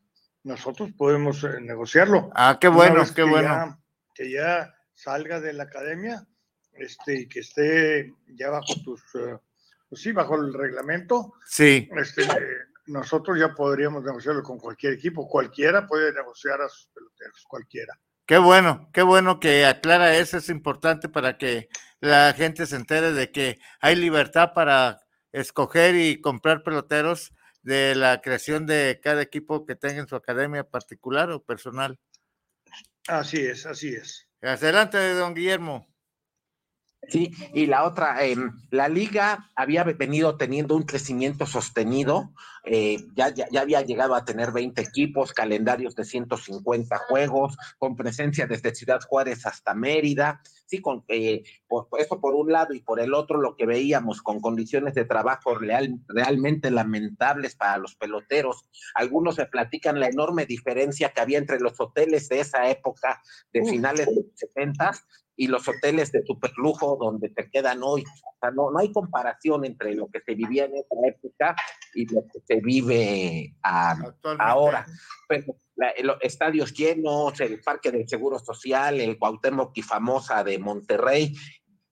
[0.44, 2.30] nosotros podemos eh, negociarlo.
[2.35, 3.83] Ah, qué bueno, qué bueno.
[4.14, 6.26] que ya salga de la academia
[6.74, 9.02] este, y que esté ya bajo tus,
[9.88, 11.35] pues sí, bajo el reglamento.
[11.46, 11.88] Sí.
[11.96, 12.22] Este,
[12.87, 15.28] nosotros ya podríamos negociarlo con cualquier equipo.
[15.28, 17.98] Cualquiera puede negociar a sus peloteros, cualquiera.
[18.30, 23.12] Qué bueno, qué bueno que aclara eso, es importante para que la gente se entere
[23.12, 25.00] de que hay libertad para
[25.32, 30.62] escoger y comprar peloteros de la creación de cada equipo que tenga en su academia
[30.62, 31.98] particular o personal.
[33.08, 34.28] Así es, así es.
[34.42, 35.89] Adelante, don Guillermo.
[37.10, 38.36] Sí, y la otra, eh,
[38.70, 44.52] la liga había venido teniendo un crecimiento sostenido, eh, ya, ya, había llegado a tener
[44.52, 51.04] 20 equipos, calendarios de 150 juegos, con presencia desde Ciudad Juárez hasta Mérida, sí, con
[51.08, 54.94] eh, por, eso por un lado y por el otro lo que veíamos con condiciones
[54.94, 58.68] de trabajo real, realmente lamentables para los peloteros.
[58.94, 63.20] Algunos me platican la enorme diferencia que había entre los hoteles de esa época,
[63.52, 64.92] de finales de los 70
[65.36, 68.02] y los hoteles de superlujo donde te quedan hoy.
[68.02, 71.56] O sea, no, no hay comparación entre lo que se vivía en esa época
[71.94, 74.86] y lo que se vive ahora.
[75.28, 75.56] Pero
[76.02, 81.34] los estadios llenos, el Parque del Seguro Social, el Cuauhtémoc y famosa de Monterrey,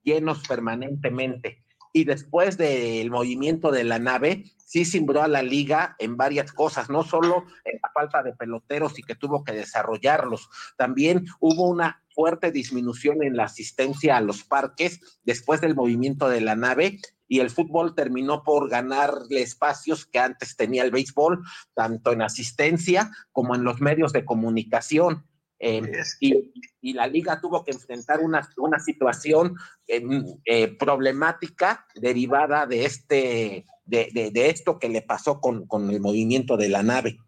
[0.03, 1.65] llenos permanentemente.
[1.93, 6.91] Y después del movimiento de la nave, sí simbró a la liga en varias cosas,
[6.91, 12.03] no solo en la falta de peloteros y que tuvo que desarrollarlos, también hubo una
[12.15, 16.99] fuerte disminución en la asistencia a los parques después del movimiento de la nave
[17.29, 23.11] y el fútbol terminó por ganarle espacios que antes tenía el béisbol, tanto en asistencia
[23.33, 25.25] como en los medios de comunicación.
[25.59, 25.91] Em,
[26.21, 33.67] y, la liga tuvo que enfrentar una, una situación em, eh, problemática derivada de, este,
[33.85, 37.19] de, de, esto que le pasó con, con el movimiento de la nave.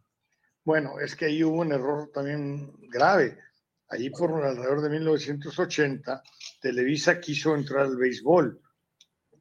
[0.64, 3.36] Bueno, es que ahí hubo un error también grave
[3.90, 6.22] Allí por alrededor de 1980,
[6.60, 8.60] Televisa quiso entrar al béisbol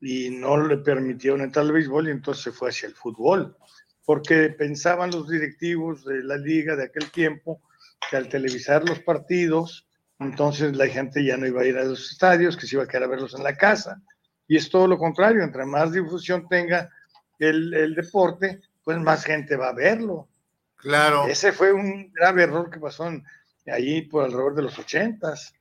[0.02, 3.56] y no le permitieron entrar al béisbol y entonces se fue hacia el fútbol,
[4.04, 7.62] porque pensaban los directivos de la liga de aquel tiempo
[8.09, 9.88] que al televisar los partidos,
[10.19, 12.88] entonces la gente ya no iba a ir a los estadios, que se iba a
[12.88, 14.01] quedar a verlos en la casa.
[14.47, 16.89] Y es todo lo contrario, entre más difusión tenga
[17.38, 20.27] el, el deporte, pues más gente va a verlo.
[20.75, 21.27] Claro.
[21.27, 23.23] Ese fue un grave error que pasó en,
[23.67, 25.54] allí por alrededor de los ochentas.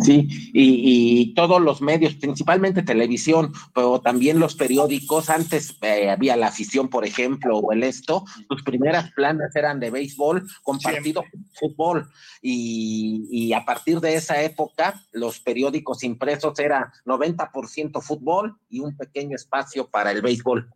[0.00, 6.48] Sí, y, todos los medios, principalmente televisión, pero también los periódicos, antes eh, había la
[6.48, 12.08] afición, por ejemplo, o el esto, sus primeras planas eran de béisbol compartido con fútbol,
[12.42, 18.96] y, y, a partir de esa época, los periódicos impresos eran 90% fútbol y un
[18.96, 20.68] pequeño espacio para el béisbol.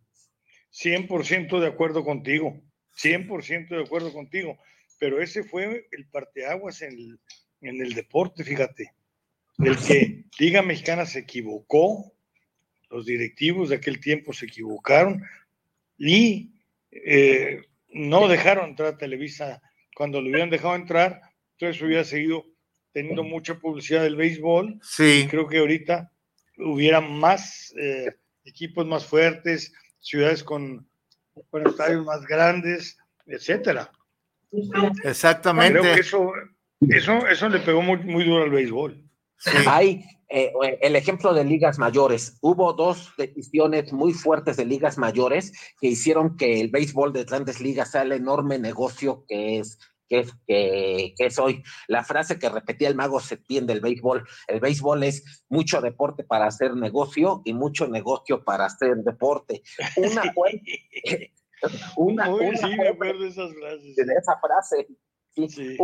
[0.73, 2.59] 100% de acuerdo contigo,
[2.97, 4.57] 100% de acuerdo contigo.
[4.99, 7.19] Pero ese fue el parteaguas en el,
[7.61, 8.93] en el deporte, fíjate.
[9.59, 12.13] El que Liga Mexicana se equivocó,
[12.89, 15.23] los directivos de aquel tiempo se equivocaron
[15.97, 16.51] y
[16.91, 19.61] eh, no dejaron entrar a Televisa
[19.95, 21.21] cuando lo hubieran dejado entrar,
[21.53, 22.45] entonces hubiera seguido
[22.91, 24.79] teniendo mucha publicidad del béisbol.
[24.83, 25.27] Sí.
[25.29, 26.11] creo que ahorita
[26.57, 30.87] hubiera más eh, equipos más fuertes, ciudades con,
[31.49, 33.91] con estadios más grandes, etcétera.
[35.03, 35.79] Exactamente.
[35.79, 36.31] Creo que eso,
[36.81, 39.02] eso, eso le pegó muy, muy duro al béisbol.
[39.67, 42.37] Hay eh, el ejemplo de ligas mayores.
[42.41, 47.61] Hubo dos decisiones muy fuertes de ligas mayores que hicieron que el béisbol de grandes
[47.61, 49.77] ligas sea el enorme negocio que es
[50.09, 51.63] que es, que, es hoy.
[51.87, 56.45] La frase que repetía el mago Septién del béisbol, el béisbol es mucho deporte para
[56.45, 59.61] hacer negocio y mucho negocio para hacer deporte.
[59.97, 60.61] Una fue...
[61.95, 63.95] una, una sí, me acuerdo esas frases.
[63.95, 64.87] De esa frase.
[65.35, 65.77] Sí.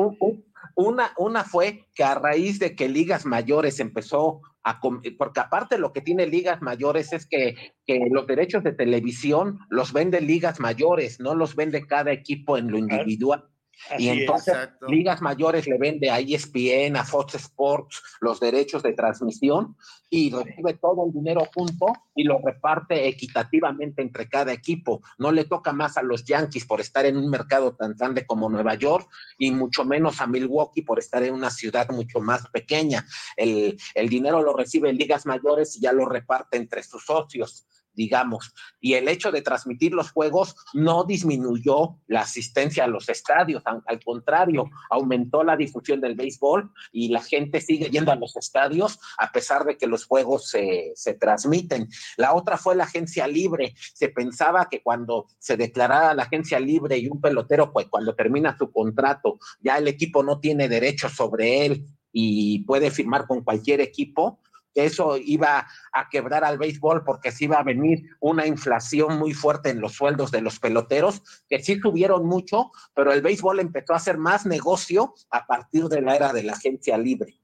[0.76, 4.80] una, una fue que a raíz de que Ligas Mayores empezó a...
[5.18, 9.94] Porque aparte lo que tiene Ligas Mayores es que, que los derechos de televisión los
[9.94, 13.50] vende Ligas Mayores, no los vende cada equipo en lo individual
[13.98, 14.56] y entonces
[14.88, 19.76] ligas mayores le vende a ESPN, a Fox Sports los derechos de transmisión
[20.10, 25.02] y recibe todo el dinero junto y lo reparte equitativamente entre cada equipo.
[25.18, 28.50] No le toca más a los Yankees por estar en un mercado tan grande como
[28.50, 29.08] Nueva York
[29.38, 33.06] y mucho menos a Milwaukee por estar en una ciudad mucho más pequeña.
[33.38, 37.66] El, el dinero lo recibe en ligas mayores y ya lo reparte entre sus socios
[37.94, 43.64] digamos, y el hecho de transmitir los juegos no disminuyó la asistencia a los estadios,
[43.66, 49.00] al contrario, aumentó la difusión del béisbol y la gente sigue yendo a los estadios
[49.18, 51.88] a pesar de que los juegos se, se transmiten.
[52.18, 53.74] La otra fue la agencia libre.
[53.94, 58.58] Se pensaba que cuando se declarara la agencia libre y un pelotero, pues cuando termina
[58.58, 63.82] su contrato, ya el equipo no tiene derecho sobre él y puede firmar con cualquier
[63.82, 64.40] equipo,
[64.76, 69.70] eso iba a quebrar al béisbol porque se iba a venir una inflación muy fuerte
[69.70, 73.98] en los sueldos de los peloteros, que sí subieron mucho, pero el béisbol empezó a
[73.98, 77.40] hacer más negocio a partir de la era de la agencia libre.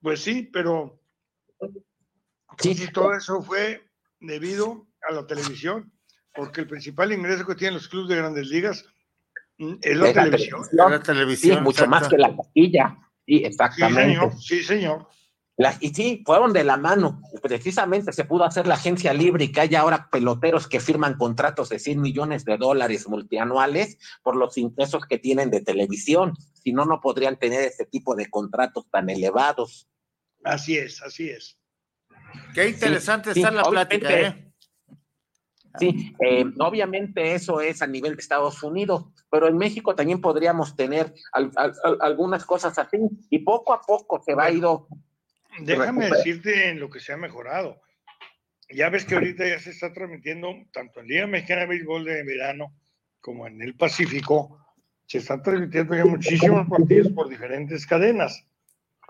[0.00, 1.00] Pues sí, pero
[2.58, 2.86] sí.
[2.92, 3.88] todo eso fue
[4.20, 5.92] debido a la televisión,
[6.34, 8.84] porque el principal ingreso que tienen los clubes de grandes ligas
[9.58, 10.62] mm, es la, televisión.
[10.72, 11.58] La televisión.
[11.58, 12.96] Sí, mucho más que la taquilla.
[13.26, 14.02] Sí, exactamente.
[14.02, 14.40] Sí, señor.
[14.40, 15.17] Sí, señor
[15.80, 17.20] y sí, fueron de la mano.
[17.42, 21.68] Precisamente se pudo hacer la agencia libre y que haya ahora peloteros que firman contratos
[21.68, 26.34] de 100 millones de dólares multianuales por los ingresos que tienen de televisión.
[26.62, 29.88] Si no, no podrían tener ese tipo de contratos tan elevados.
[30.44, 31.58] Así es, así es.
[32.54, 34.44] Qué interesante está la plática, ¿eh?
[35.78, 40.74] Sí, eh, obviamente eso es a nivel de Estados Unidos, pero en México también podríamos
[40.74, 41.14] tener
[42.00, 42.98] algunas cosas así
[43.30, 44.88] y poco a poco se va a ido
[45.60, 47.80] Déjame decirte en lo que se ha mejorado.
[48.70, 52.22] Ya ves que ahorita ya se está transmitiendo tanto en Liga Mexicana de Béisbol de
[52.22, 52.74] verano
[53.20, 54.58] como en el Pacífico.
[55.06, 58.46] Se están transmitiendo ya muchísimos partidos por diferentes cadenas.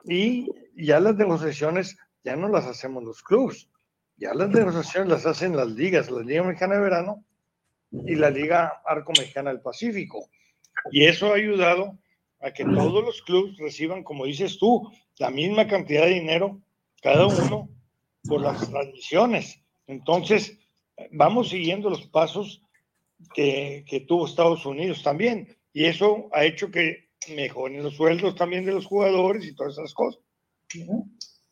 [0.05, 3.69] Y ya las negociaciones ya no las hacemos los clubes.
[4.17, 7.25] Ya las negociaciones las hacen las ligas, la Liga Mexicana de Verano
[7.91, 10.29] y la Liga Arco Mexicana del Pacífico.
[10.93, 11.99] Y eso ha ayudado
[12.41, 16.61] a que todos los clubes reciban, como dices tú, la misma cantidad de dinero
[17.03, 17.69] cada uno
[18.25, 19.61] por las transmisiones.
[19.87, 20.59] Entonces,
[21.13, 22.63] vamos siguiendo los pasos
[23.35, 25.57] que, que, tuvo Estados Unidos también.
[25.73, 29.95] Y eso ha hecho que mejoren los sueldos también de los jugadores y todas esas
[29.95, 30.21] cosas.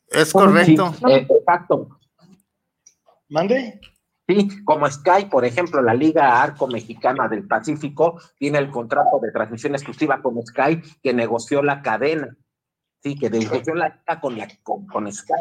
[0.09, 0.95] Es correcto.
[1.09, 1.99] exacto.
[3.29, 3.81] ¿Mande?
[4.29, 9.31] Sí, como Sky, por ejemplo, la Liga Arco Mexicana del Pacífico tiene el contrato de
[9.31, 12.37] transmisión exclusiva con Sky que negoció la cadena.
[13.03, 15.33] Sí, que negoció la liga con, la, con, Sky.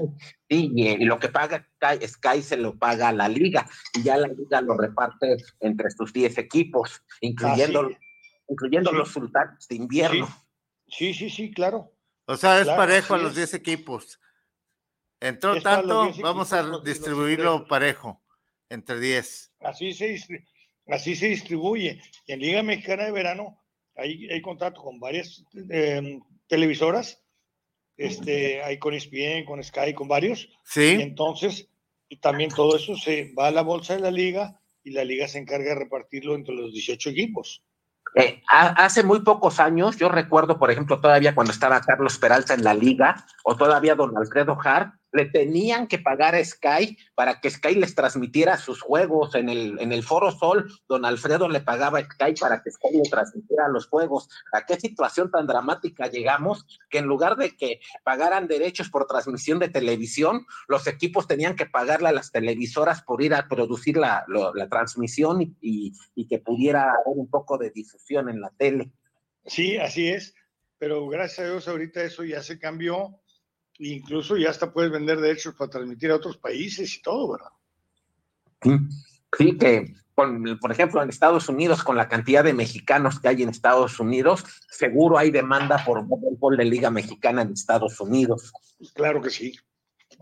[0.48, 3.66] Sí, y, lo que paga Sky, Sky, se lo paga a la liga
[3.96, 7.90] y ya la liga lo reparte entre sus 10 equipos, incluyendo,
[8.48, 10.28] incluyendo los sultanes de invierno.
[10.88, 11.92] Sí, sí, sí, claro.
[12.28, 14.20] O sea, es parejo a los 10 equipos.
[15.20, 18.22] Entró tanto, vamos a distribuirlo parejo
[18.70, 19.54] entre 10.
[19.62, 20.18] Así se,
[20.88, 22.02] así se distribuye.
[22.28, 23.62] en Liga Mexicana de Verano
[23.96, 27.22] hay, hay contrato con varias em, televisoras,
[27.98, 30.50] este, hay con ESPN, con Sky, con varios.
[30.64, 30.98] Sí.
[31.00, 31.70] entonces,
[32.10, 35.28] y también todo eso se va a la bolsa de la liga y la liga
[35.28, 37.64] se encarga de repartirlo entre los 18 equipos.
[38.16, 42.64] Eh, hace muy pocos años, yo recuerdo, por ejemplo, todavía cuando estaba Carlos Peralta en
[42.64, 47.50] la liga, o todavía don Alfredo Hart, le tenían que pagar a Sky para que
[47.50, 50.72] Sky les transmitiera sus juegos en el, en el Foro Sol.
[50.88, 54.30] Don Alfredo le pagaba a Sky para que Sky le transmitiera los juegos.
[54.52, 56.66] ¿A qué situación tan dramática llegamos?
[56.90, 61.66] Que en lugar de que pagaran derechos por transmisión de televisión, los equipos tenían que
[61.66, 66.84] pagarle a las televisoras por ir a producir la, la transmisión y, y que pudiera
[66.84, 68.92] haber un poco de difusión en la tele.
[69.46, 70.34] Sí, así es,
[70.78, 73.22] pero gracias a Dios ahorita eso ya se cambió,
[73.80, 77.50] incluso ya hasta puedes vender derechos para transmitir a otros países y todo, ¿verdad?
[79.38, 83.50] Sí, que por ejemplo en Estados Unidos, con la cantidad de mexicanos que hay en
[83.50, 88.54] Estados Unidos, seguro hay demanda por fútbol de Liga Mexicana en Estados Unidos.
[88.94, 89.58] Claro que sí,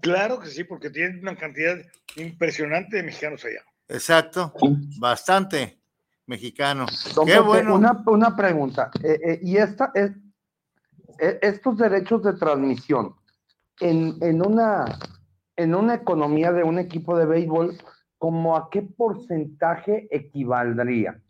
[0.01, 1.77] claro que sí, porque tienen una cantidad
[2.15, 3.63] impresionante de mexicanos allá.
[3.87, 4.53] Exacto,
[4.99, 5.79] bastante
[6.25, 6.87] mexicano.
[7.25, 7.75] Qué bueno.
[7.75, 10.11] Una, pregunta, eh, eh, y esta es,
[11.19, 13.15] eh, estos derechos de transmisión
[13.79, 14.85] en, en, una,
[15.55, 17.77] en una economía de un equipo de béisbol,
[18.17, 21.21] ¿como a qué porcentaje equivaldría?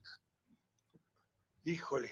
[1.66, 2.12] Híjole,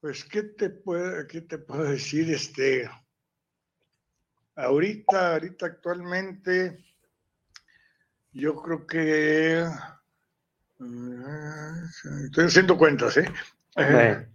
[0.00, 2.88] pues qué te puedo, qué te puedo decir, este,
[4.56, 6.84] ahorita, ahorita actualmente,
[8.32, 9.66] yo creo que
[12.24, 13.30] Estoy haciendo cuentas, ¿eh?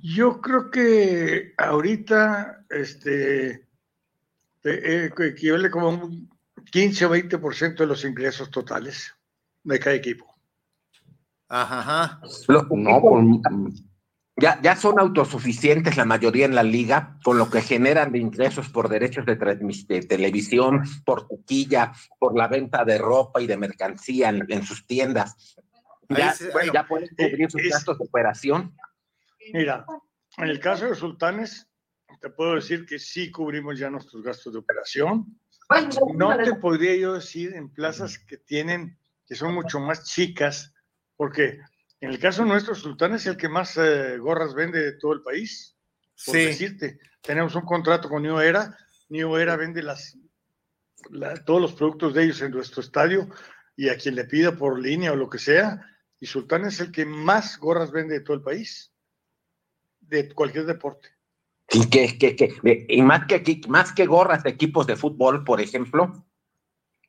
[0.00, 3.66] Yo creo que ahorita este,
[4.64, 6.30] eh, equivale como un
[6.70, 9.14] 15 o 20% de los ingresos totales
[9.64, 10.26] de cada equipo.
[11.48, 12.20] Ajá.
[12.48, 13.40] no,
[14.40, 18.68] ya, ya son autosuficientes la mayoría en la liga, con lo que generan de ingresos
[18.68, 19.36] por derechos de,
[20.02, 25.56] televisión, por cuquilla, por la venta de ropa y de mercancía en, sus tiendas.
[26.08, 26.34] Ya,
[26.72, 28.74] ya pueden cubrir sus gastos de operación.
[29.52, 29.84] Mira,
[30.36, 31.68] en el caso de Sultanes,
[32.20, 35.38] te puedo decir que sí cubrimos ya nuestros gastos de operación.
[36.14, 40.74] No te podría yo decir en plazas que tienen, que son mucho más chicas,
[41.16, 41.60] porque
[42.00, 45.22] en el caso nuestro, Sultán es el que más eh, gorras vende de todo el
[45.22, 45.76] país.
[46.24, 46.46] Por sí.
[46.46, 48.76] decirte, tenemos un contrato con New Era.
[49.08, 50.16] New Era vende las,
[51.44, 53.28] todos los productos de ellos en nuestro estadio
[53.76, 55.84] y a quien le pida por línea o lo que sea.
[56.20, 58.92] Y Sultán es el que más gorras vende de todo el país,
[60.08, 61.08] de cualquier deporte.
[61.70, 66.24] Y, que, que, y más, que, más que gorras de equipos de fútbol, por ejemplo,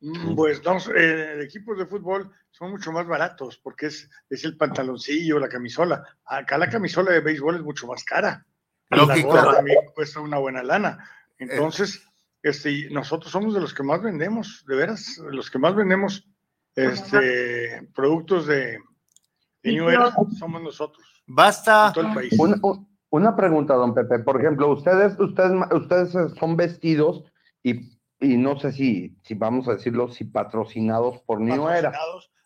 [0.02, 4.56] Mm, pues no, eh, equipos de fútbol son mucho más baratos porque es, es el
[4.56, 6.04] pantaloncillo, la camisola.
[6.26, 8.46] Acá la camisola de béisbol es mucho más cara.
[8.90, 9.36] Lógico.
[9.36, 11.10] La también cuesta una buena lana.
[11.38, 12.02] Entonces,
[12.42, 16.28] este, nosotros somos de los que más vendemos, de veras, los que más vendemos
[16.76, 18.80] este, productos de,
[19.64, 21.24] de somos nosotros.
[21.28, 21.94] Basta.
[22.38, 22.56] Una,
[23.10, 24.20] una pregunta, don Pepe.
[24.20, 27.24] Por ejemplo, ustedes, ustedes, ustedes son vestidos
[27.64, 31.94] y y no sé si, si vamos a decirlo, si patrocinados por New Era.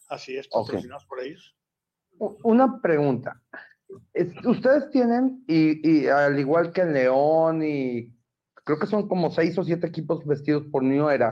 [0.07, 1.55] Así es, patrocinados por ellos.
[2.43, 3.41] Una pregunta.
[4.45, 8.15] Ustedes tienen, y, al igual que León, y
[8.63, 11.29] creo que son como seis o siete equipos vestidos por New Era,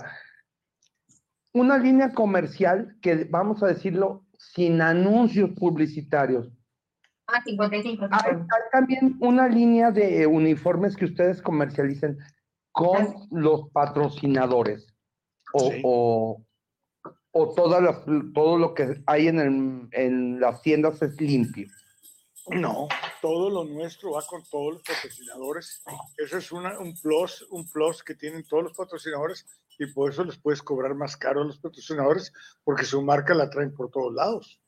[1.54, 6.52] una línea comercial que, vamos a decirlo, sin anuncios publicitarios.
[7.34, 8.08] Ah, 55.
[8.12, 8.36] hay
[8.72, 12.18] también una línea de uniformes que ustedes comercialicen
[12.72, 14.88] con los patrocinadores
[15.54, 16.44] o,
[17.32, 18.04] o, toda
[18.34, 21.68] todo lo que hay en, el, en las tiendas es limpio.
[22.48, 22.88] No,
[23.22, 25.84] todo lo nuestro va con todos los patrocinadores.
[26.18, 29.46] Eso es una, un plus, un plus que tienen todos los patrocinadores
[29.78, 33.50] y por eso les puedes cobrar más caro a los patrocinadores porque su marca la
[33.50, 34.61] traen por todos lados.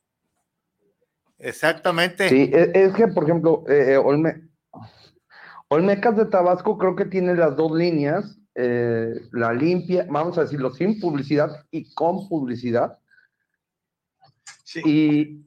[1.43, 2.29] Exactamente.
[2.29, 4.49] Sí, e, es, que, por ejemplo, eh, eh Olme,
[5.67, 10.71] Olmecas de Tabasco creo que tiene las dos líneas, eh, la limpia, vamos a decirlo,
[10.71, 12.97] sin publicidad y con publicidad.
[14.63, 15.43] Sí.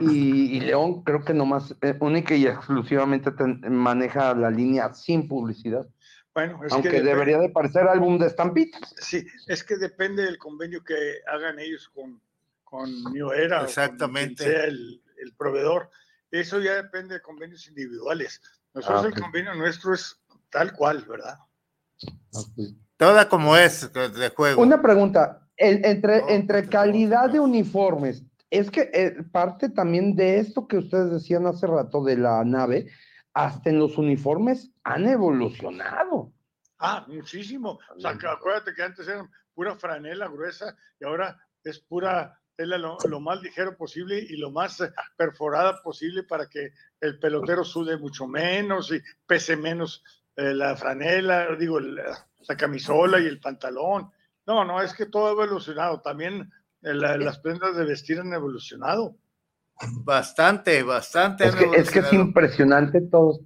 [0.00, 3.32] Y, León creo que nomás, eh, única y exclusivamente
[3.68, 5.88] maneja la línea sin publicidad.
[6.34, 8.94] Bueno, es Aunque debería de parecer álbum de estampitas.
[8.98, 10.94] Sí, es que depende del convenio que
[11.26, 12.20] hagan ellos con,
[12.62, 13.64] con New Era.
[13.64, 14.44] Exactamente.
[14.66, 15.02] el
[15.38, 15.90] proveedor.
[16.30, 18.42] Eso ya depende de convenios individuales.
[18.74, 20.20] Nosotros ah, el convenio nuestro es
[20.50, 21.38] tal cual, ¿verdad?
[22.96, 24.60] Toda como es de juego.
[24.60, 30.78] Una pregunta, entre, entre calidad de uniformes, es que eh, parte también de esto que
[30.78, 32.90] ustedes decían hace rato de la nave,
[33.34, 36.32] hasta en los uniformes han evolucionado.
[36.78, 37.78] Ah, muchísimo.
[37.94, 42.98] O sea, acuérdate que antes eran pura franela gruesa y ahora es pura tela lo,
[43.08, 44.82] lo más ligero posible y lo más
[45.16, 50.02] perforada posible para que el pelotero sude mucho menos y pese menos
[50.34, 54.10] eh, la franela, digo, la, la camisola y el pantalón.
[54.44, 56.00] No, no, es que todo ha evolucionado.
[56.00, 56.50] También
[56.82, 59.14] eh, la- las prendas de vestir han evolucionado.
[60.02, 61.46] Bastante, bastante.
[61.46, 63.38] Es que, es que es impresionante todo.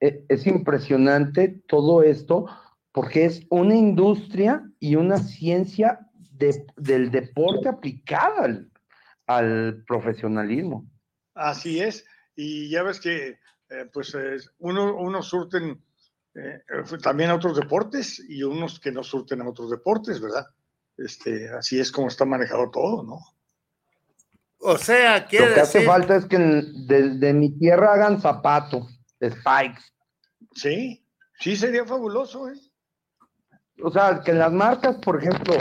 [0.00, 2.46] e- Es impresionante todo esto
[2.90, 6.08] porque es una industria y una ciencia
[6.42, 8.70] de- del deporte aplicada al,
[9.26, 10.86] al profesionalismo.
[11.34, 12.04] Así es.
[12.34, 13.38] Y ya ves que,
[13.70, 15.82] eh, pues, eh, uno, unos surten
[16.34, 16.60] eh,
[17.02, 20.46] también a otros deportes y unos que no surten a otros deportes, ¿verdad?
[20.96, 23.18] Este, así es como está manejado todo, ¿no?
[24.64, 28.98] O sea, Lo quiere que hace falta es que en- desde mi tierra hagan zapatos,
[29.22, 29.82] spikes.
[30.54, 31.04] Sí,
[31.38, 32.54] sí sería fabuloso, ¿eh?
[33.82, 35.54] O sea, que las marcas, por ejemplo,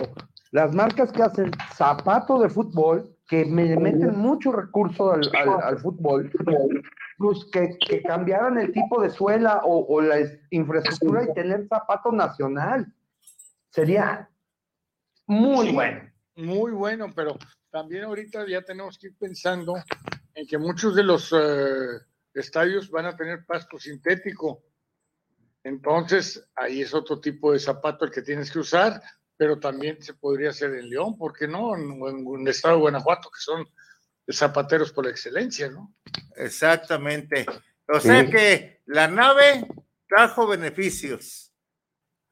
[0.51, 5.79] las marcas que hacen zapatos de fútbol, que me meten mucho recurso al, al- al
[5.79, 6.29] fútbol,
[7.17, 11.67] pues que, que cambiaran el tipo de suela o, o la es- infraestructura y tener
[11.67, 12.93] zapato nacional.
[13.69, 14.29] Sería
[15.27, 16.11] muy Sí, bueno.
[16.35, 17.37] Muy bueno, pero
[17.69, 19.75] también ahorita ya tenemos que ir pensando
[20.33, 21.99] en que muchos de los eh,
[22.33, 24.63] estadios van a tener pasto sintético.
[25.63, 29.01] Entonces, ahí es otro tipo de zapato el que tienes que usar,
[29.41, 31.75] pero también se podría hacer en León, ¿por qué no?
[31.75, 33.67] En, en el estado de Guanajuato, que son
[34.31, 35.95] zapateros por excelencia, ¿no?
[36.35, 37.47] exactamente.
[37.87, 38.29] O sea Sí.
[38.29, 39.65] que la nave
[40.07, 41.51] trajo beneficios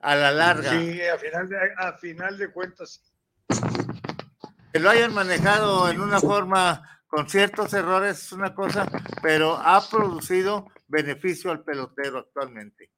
[0.01, 0.70] a la larga.
[0.70, 3.01] Sí, a final de, a final de cuentas,
[4.72, 8.86] Que lo hayan manejado en una forma con ciertos errores es una cosa,
[9.24, 12.91] pero ha producido beneficio al pelotero actualmente,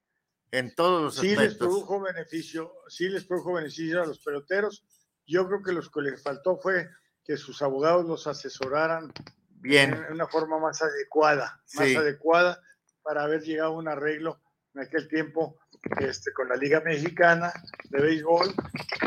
[0.52, 1.68] en todos los sí les aspectos.
[1.68, 4.86] produjo beneficio, sí les produjo beneficio a los peloteros.
[5.26, 6.90] Yo creo que lo que les faltó fue
[7.24, 9.12] que sus abogados los asesoraran
[9.50, 11.96] Bien, en una forma más adecuada, más Sí.
[11.96, 12.60] adecuada
[13.04, 14.42] para haber llegado a un arreglo
[14.74, 15.60] en aquel tiempo
[16.00, 17.54] este, con la Liga Mexicana
[17.90, 18.54] de Béisbol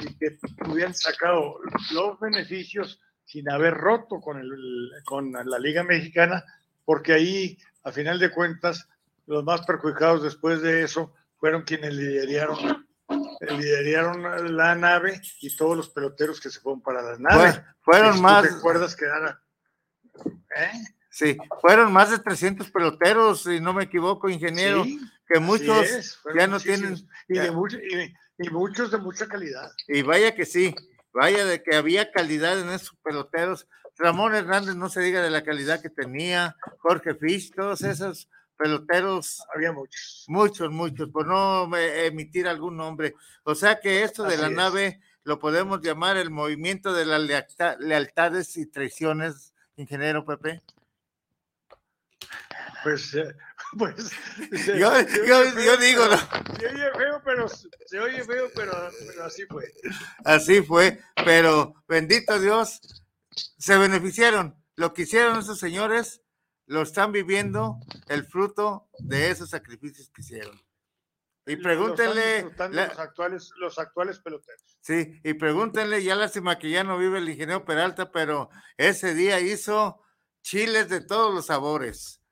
[0.03, 0.38] y que
[0.68, 1.59] hubieran sacado
[1.92, 6.45] los beneficios sin haber roto con, el, con la Liga Mexicana,
[6.84, 8.88] porque ahí, a final de cuentas,
[9.26, 11.14] los más perjudicados después de eso
[11.45, 12.86] fueron quienes lideraron,
[13.38, 17.53] lideraron la nave y todos los peloteros que se fueron para la nave.
[17.53, 19.42] Fue- fueron tú más, ¿Te acuerdas que era?
[20.57, 20.70] ¿Eh?
[21.11, 26.18] sí, fueron más de 300 peloteros, si no me equivoco, ingeniero, Sí, que muchos es,
[26.34, 26.97] ya no tienen,
[27.28, 29.70] Y, de mucho- y- y muchos de mucha calidad.
[29.86, 30.74] y vaya que sí,
[31.12, 33.68] vaya de que había calidad en esos peloteros.
[33.99, 39.42] Ramón Hernández no se diga de la calidad que tenía, Jorge Fish, todos esos peloteros
[39.55, 40.24] Había muchos.
[40.28, 43.14] Muchos, muchos, por no me- emitir algún nombre.
[43.44, 44.52] O sea que esto de Así la es.
[44.55, 50.62] nave lo podemos llamar el movimiento de las lealta- lealtades y traiciones, ingeniero Pepe.
[52.82, 53.34] Pues, eh,
[53.78, 54.11] pues.
[54.64, 56.59] se- Yo, se oye yo, feo, yo digo, pero- ¿no?
[56.59, 59.72] Se oye feo, pero se oye feo, pero, pero así fue.
[60.24, 62.80] así fue, pero bendito Dios,
[63.59, 64.55] se beneficiaron.
[64.76, 66.20] Lo que hicieron esos señores,
[66.66, 70.60] lo están viviendo el fruto de esos sacrificios que hicieron.
[71.46, 74.78] Y pregúntenle, disfrutando la- los actuales, los actuales peloteros.
[74.80, 78.48] Sí, y pregúntenle, ya lástima que ya no vive el ingeniero Peralta, pero
[78.78, 80.02] ese día hizo
[80.42, 82.22] chiles de todos los sabores,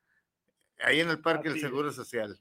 [0.79, 1.59] ahí en el Parque del.
[1.59, 2.39] Seguro Social.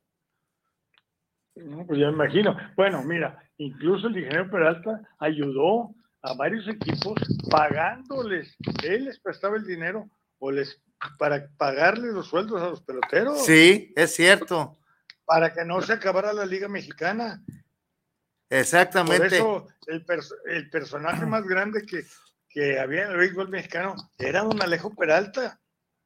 [1.55, 2.57] No, pues ya me imagino.
[2.76, 7.14] Bueno, mira, incluso el ingeniero Peralta ayudó a varios equipos
[7.51, 8.57] pagándoles.
[8.82, 10.80] Él les prestaba el dinero o les
[11.19, 13.45] para pagarles los sueldos a los peloteros.
[13.45, 14.77] Sí, es cierto,
[15.25, 17.43] Para que no se acabara la Liga Mexicana.
[17.47, 19.27] Por exactamente.
[19.29, 22.05] eso el, pers- el personaje más grande que,
[22.49, 25.59] que había en el béisbol mexicano era don Alejo Peralta.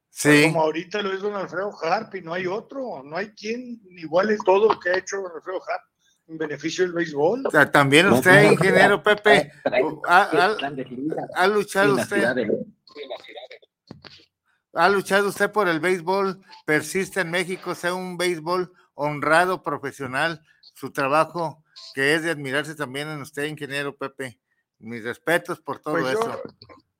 [0.09, 3.81] Sí, Como ahorita lo es don Alfredo Harp y no hay otro, no hay quien
[3.91, 5.83] iguale todo lo que ha hecho don Alfredo Harp
[6.27, 7.45] en beneficio del béisbol.
[7.47, 9.51] O sea, también usted, ingeniero Pepe,
[10.07, 10.55] ha,
[11.35, 12.23] ha- luchado usted,
[14.73, 20.41] ha luchado usted por el béisbol, persiste en México, sea un béisbol honrado, profesional,
[20.73, 21.63] su trabajo
[21.93, 24.39] que es de admirarse también en usted, ingeniero Pepe.
[24.79, 26.41] Mis respetos por todo Pues eso.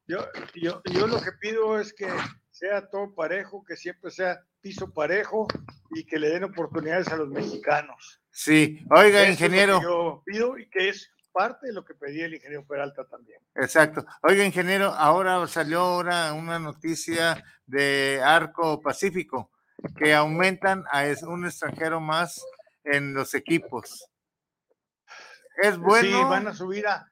[0.07, 2.07] yo, yo, yo lo que pido es que
[2.49, 5.47] sea todo parejo, que siempre sea piso parejo
[5.91, 8.19] y que le den oportunidades a los mexicanos.
[8.31, 9.79] Sí, oiga, Eso ingeniero.
[9.81, 13.39] yo pido y que es parte de lo que pedía el ingeniero Peralta también.
[13.53, 14.03] Exacto.
[14.23, 19.51] Oiga, ingeniero, ahora salió ahora una noticia de Arco Pacífico
[19.95, 22.43] que aumentan a un extranjero más
[22.83, 24.09] en los equipos.
[25.61, 26.17] Es bueno.
[26.17, 27.07] Sí, van a subir a,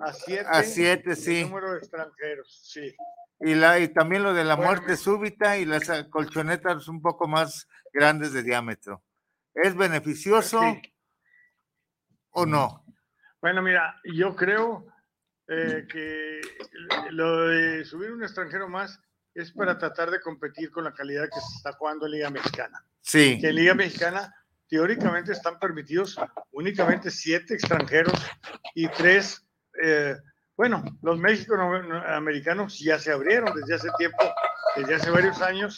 [0.00, 0.44] a siete.
[0.46, 1.44] A siete, el sí.
[1.44, 2.94] número de extranjeros, sí.
[3.40, 7.26] Y, la, y también lo de la Bueno, muerte súbita y las colchonetas un poco
[7.26, 9.02] más grandes de diámetro.
[9.54, 10.94] ¿Es beneficioso Sí.
[12.32, 12.81] o no?
[13.42, 14.86] Bueno, mira, yo creo
[15.48, 16.40] eh, que
[17.10, 19.00] lo de subir un extranjero más
[19.34, 22.86] es para tratar de competir con la calidad que se está jugando en Liga Mexicana.
[23.00, 24.32] Sí, Que en Liga Mexicana
[24.68, 26.16] teóricamente están permitidos
[26.52, 28.14] únicamente siete extranjeros
[28.76, 29.44] y tres,
[29.82, 30.16] eh,
[30.56, 34.22] bueno, los mexicanos ya se abrieron desde hace tiempo,
[34.76, 35.76] desde hace varios años,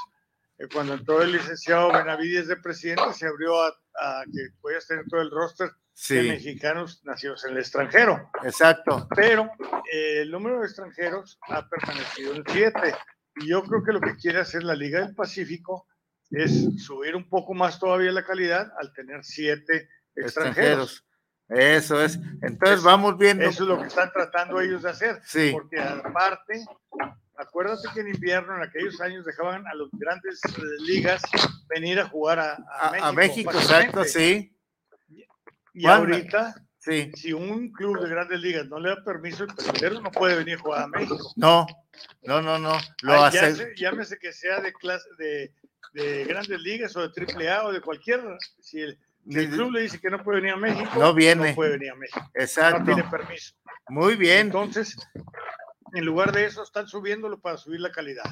[0.58, 5.06] eh, cuando entró el licenciado Benavides de presidente, se abrió a, a que puedas tener
[5.08, 8.30] todo el roster de sí, mexicanos nacidos en el extranjero.
[8.42, 9.06] exacto.
[9.14, 9.50] Pero
[9.92, 12.94] eh, el número de extranjeros ha permanecido en siete.
[13.36, 15.86] Y yo creo que lo que quiere hacer la Liga del Pacífico
[16.30, 21.04] es subir un poco más todavía la calidad al tener siete extranjeros.
[21.04, 21.06] Extranjeros.
[21.48, 22.16] Eso es.
[22.42, 23.44] Entonces Eso- vamos viendo.
[23.44, 25.20] Eso es lo que están tratando ellos de hacer.
[25.24, 25.50] Sí.
[25.52, 26.64] Porque aparte,
[27.36, 31.22] acuérdate que en invierno, en aquellos años, dejaban a las grandes eh, ligas
[31.68, 33.06] venir a jugar a, a A, México.
[33.06, 33.84] a México, fácilmente.
[33.90, 34.53] exacto, sí.
[35.74, 37.10] Y ahorita, Sí.
[37.14, 40.56] si un club de grandes ligas no le da permiso, el pelotero no puede venir
[40.56, 41.32] a jugar a México.
[41.36, 41.66] No,
[42.22, 42.72] no, no, no.
[43.02, 43.36] Lo Ay, hace.
[43.38, 45.52] ya se- llámese que sea de clase de,
[45.94, 48.20] de grandes ligas o de triple A o de cualquier.
[48.60, 48.98] Si el,
[49.28, 51.50] si el club le dice que no puede venir a México, No viene.
[51.50, 52.20] no puede venir a México.
[52.20, 52.84] No Exacto.
[52.84, 53.54] tiene permiso.
[53.88, 54.46] Muy bien.
[54.48, 54.96] Entonces,
[55.94, 58.24] en lugar de eso, están subiéndolo para subir la calidad.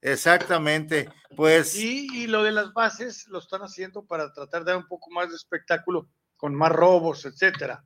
[0.00, 1.08] Exactamente.
[1.36, 4.86] Pues Y, y lo de las bases lo están haciendo para tratar de dar un
[4.88, 7.84] poco más de espectáculo con más robos, etcétera.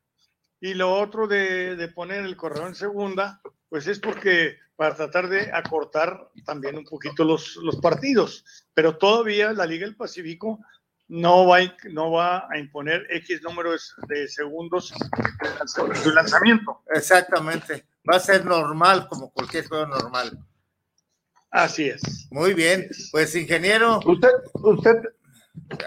[0.61, 5.29] Y lo otro de, de poner el corredor en segunda, pues es porque para tratar
[5.29, 8.45] de acortar también un poquito los, los partidos.
[8.75, 10.61] Pero todavía la Liga del Pacífico
[11.09, 14.93] no va, a no va a imponer X números de segundos
[15.91, 16.83] de su lanzamiento.
[16.95, 17.87] exactamente.
[18.09, 20.39] Va a ser normal como cualquier juego normal.
[21.51, 22.29] Así es.
[22.31, 22.89] Muy bien.
[23.11, 24.97] Pues ingeniero, Usted, usted,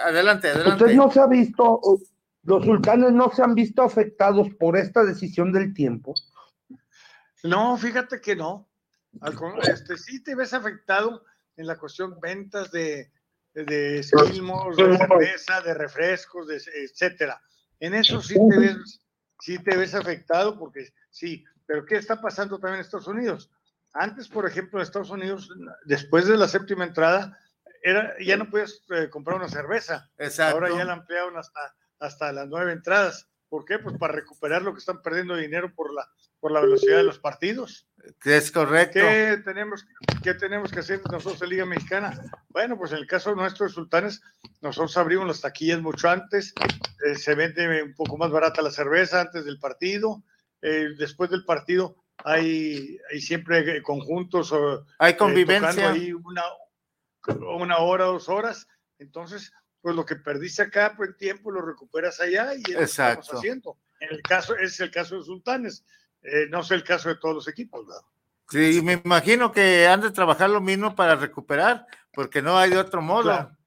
[0.03, 0.84] adelante, adelante.
[0.84, 1.80] usted no se ha visto,
[2.44, 6.14] los sultanes no se han visto afectados por esta decisión del tiempo.
[7.44, 8.70] No, fíjate que no.
[9.20, 9.36] Al
[9.68, 11.26] este, sí te ves afectado
[11.58, 13.12] en la cuestión ventas de,
[13.54, 17.42] de esquilmos, de cerveza, de refrescos, de, etcétera.
[17.80, 19.02] En eso sí te ves,
[19.39, 23.52] sí te ves afectado porque sí, pero ¿qué está pasando también en Estados Unidos?
[23.94, 25.50] Antes, por ejemplo, en Estados Unidos,
[25.84, 27.38] después de la séptima entrada,
[27.84, 30.10] era, ya no podías eh, comprar una cerveza.
[30.18, 30.56] Exacto.
[30.56, 33.30] Ahora ya la ampliaron hasta, hasta las nueve entradas.
[33.47, 33.80] ¿Por qué?
[33.80, 36.08] Pues para recuperar lo que están perdiendo de dinero por la,
[36.39, 37.88] por la velocidad de los partidos.
[38.24, 38.99] Es correcto.
[38.99, 39.86] ¿Qué tenemos,
[40.24, 42.20] ¿Qué tenemos que hacer nosotros en Liga Mexicana?
[42.49, 44.22] Bueno, pues en el caso nuestro de Sultanes,
[44.62, 46.54] nosotros abrimos las taquillas mucho antes,
[47.06, 50.24] eh, se vende un poco más barata la cerveza antes del partido,
[50.62, 55.91] eh, después del partido hay, hay siempre conjuntos o Hay eh, convivencia.
[55.91, 56.43] ahí una,
[57.58, 62.19] una hora, dos horas, entonces pues lo que perdiste acá por el tiempo lo recuperas
[62.19, 63.21] allá y es lo que Exacto.
[63.21, 63.77] estamos haciendo.
[63.99, 65.86] En el caso, es el caso de Sultanes,
[66.21, 68.01] eh, no es el caso de todos los equipos, ¿verdad?
[68.49, 72.77] Sí, me imagino que han de trabajar lo mismo para recuperar, porque no hay de
[72.77, 73.23] otro modo.
[73.23, 73.57] Claro.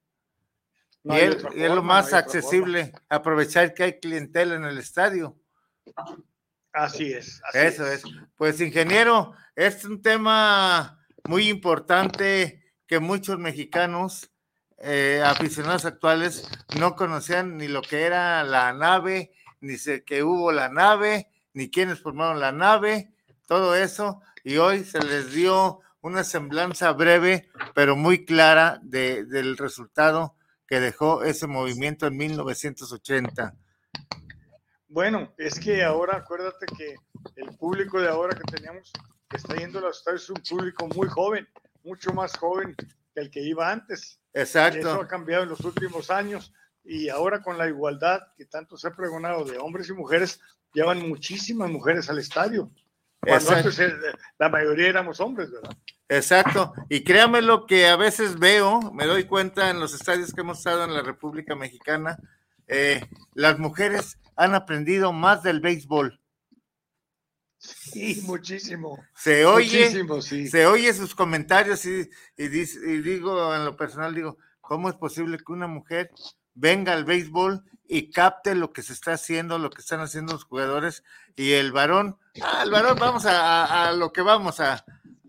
[1.02, 4.78] No y es, y es lo más no accesible, aprovechar que hay clientela en el
[4.78, 5.38] estadio.
[6.72, 7.42] Así es.
[7.44, 8.02] así Eso es.
[8.36, 14.30] Pues ingeniero, es un tema muy importante que muchos mexicanos
[14.79, 16.49] eh, aficionados actuales
[16.79, 21.70] no conocían ni lo que era la nave, ni sé que hubo la nave, ni
[21.70, 23.12] quiénes formaron la nave,
[23.47, 29.57] todo eso, y hoy se les dio una semblanza breve, pero muy clara de- del
[29.57, 33.55] resultado que dejó ese movimiento en 1980.
[34.89, 36.95] Bueno, es que ahora acuérdate que
[37.37, 38.93] el público de ahora que teníamos
[39.29, 41.49] que está yendo a los estadios es un público muy joven,
[41.83, 44.20] mucho más joven que el que iba antes.
[44.35, 44.78] Exacto.
[44.80, 46.53] Eso ha cambiado en los últimos años
[46.85, 50.41] y ahora con la igualdad que tanto se ha pregonado de hombres y mujeres,
[50.74, 52.70] llevan muchísimas mujeres al estadio.
[53.20, 53.68] Cuando Exacto.
[53.68, 55.74] antes eh, la mayoría éramos hombres, ¿verdad?
[56.09, 60.43] Exacto, y créame lo que a veces veo, me doy cuenta en los estadios que
[60.43, 62.18] hemos estado en la República Mexicana,
[62.66, 66.20] eh, las mujeres han aprendido más del béisbol.
[67.64, 68.98] Sí, muchísimo.
[69.16, 70.48] Se oye, Muchísimo, sí.
[70.48, 74.94] se oye sus comentarios y, y dice- y digo en lo personal, digo, ¿cómo es
[74.96, 76.10] posible que una mujer
[76.54, 80.44] venga al béisbol y capte lo que se está haciendo, lo que están haciendo los
[80.44, 81.02] jugadores
[81.36, 84.84] y el varón, ah, el varón vamos a, a- a lo que vamos a,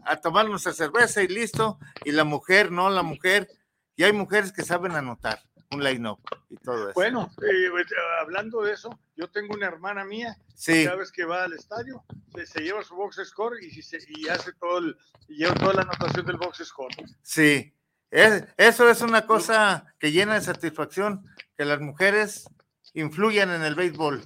[0.05, 3.49] a tomar nuestra cerveza y listo, y la mujer no, la mujer,
[3.95, 5.41] y hay mujeres que saben anotar,
[5.71, 6.93] un line-up y todo eso.
[6.93, 7.87] Bueno, eh, pues,
[8.21, 10.85] hablando de eso, yo tengo una hermana mía, Sí.
[10.85, 12.03] cada vez que va al estadio,
[12.33, 14.97] se, se lleva su box score y, se, y hace todo el,
[15.27, 16.93] y lleva toda la anotación del box score.
[17.21, 17.73] Sí,
[18.11, 21.25] es- eso es una cosa que llena de satisfacción,
[21.57, 22.49] que las mujeres
[22.93, 24.23] influyan en el béisbol.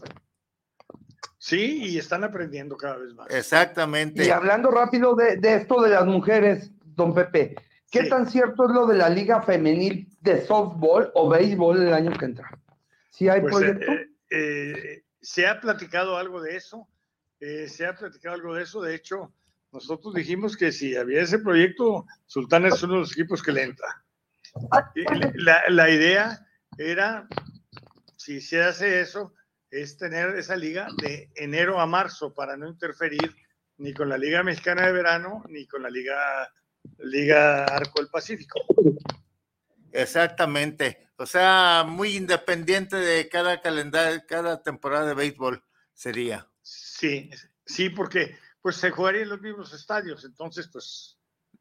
[1.37, 3.29] Sí, y están aprendiendo cada vez más.
[3.29, 4.25] Exactamente.
[4.25, 7.55] Y hablando rápido de, de esto de las mujeres, don Pepe,
[7.89, 8.09] ¿qué Sí.
[8.09, 12.25] tan cierto es lo de la Liga Femenil de softball o béisbol el año que
[12.25, 12.49] entra?
[13.09, 13.91] ¿Sí hay Pues, proyecto?
[13.91, 16.87] eh, eh, se ha platicado algo de eso,
[17.39, 19.33] eh, se ha platicado algo de eso, de hecho,
[19.71, 23.63] nosotros dijimos que si había ese proyecto, Sultana es uno de los equipos que le
[23.63, 24.03] entra.
[25.35, 26.45] La, la idea
[26.77, 27.27] era,
[28.15, 29.33] si se hace eso,
[29.69, 33.35] es tener esa liga de enero a marzo para no interferir
[33.77, 36.51] ni con la Liga Mexicana de Verano ni con la Liga,
[36.97, 38.59] Liga Arco del Pacífico.
[39.91, 41.09] Exactamente.
[41.17, 45.63] O sea, muy independiente de cada calendario, cada temporada de béisbol
[45.93, 46.47] sería.
[46.61, 47.29] Sí,
[47.65, 51.17] sí, porque pues se jugaría en los mismos estadios, entonces pues,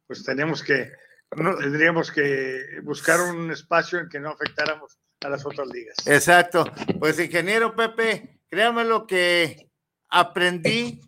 [0.07, 0.93] pues tenemos que,
[1.31, 5.97] tendríamos que buscar un espacio en que no afectáramos a las otras ligas.
[6.07, 6.65] Exacto.
[6.99, 9.71] Pues ingeniero Pepe, créame lo que
[10.09, 11.01] aprendí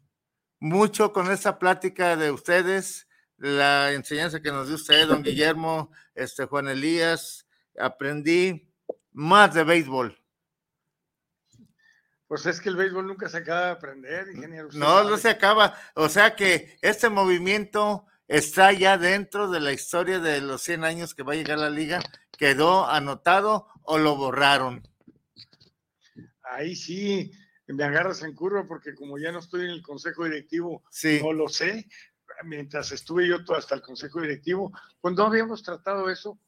[0.59, 3.09] mucho con esta plática de ustedes,
[3.41, 7.47] la enseñanza que nos dio usted, don Guillermo, este Juan Elías,
[7.79, 8.71] aprendí
[9.13, 10.17] más de béisbol.
[12.29, 14.69] Pues es que el béisbol nunca se acaba de aprender, ingeniero.
[14.75, 15.75] No, no se acaba.
[15.95, 21.15] O sea que este movimiento está ya dentro de la historia de los 100 años
[21.15, 22.01] que va a llegar la liga.
[22.39, 24.87] ¿Quedó anotado o lo borraron?
[26.43, 27.33] Ahí sí
[27.67, 31.21] me agarras en curva porque como ya no estoy en el consejo directivo, Sí.
[31.23, 31.89] no lo sé.
[32.45, 36.39] Mientras estuve yo todo hasta el consejo directivo, pues no habíamos tratado eso.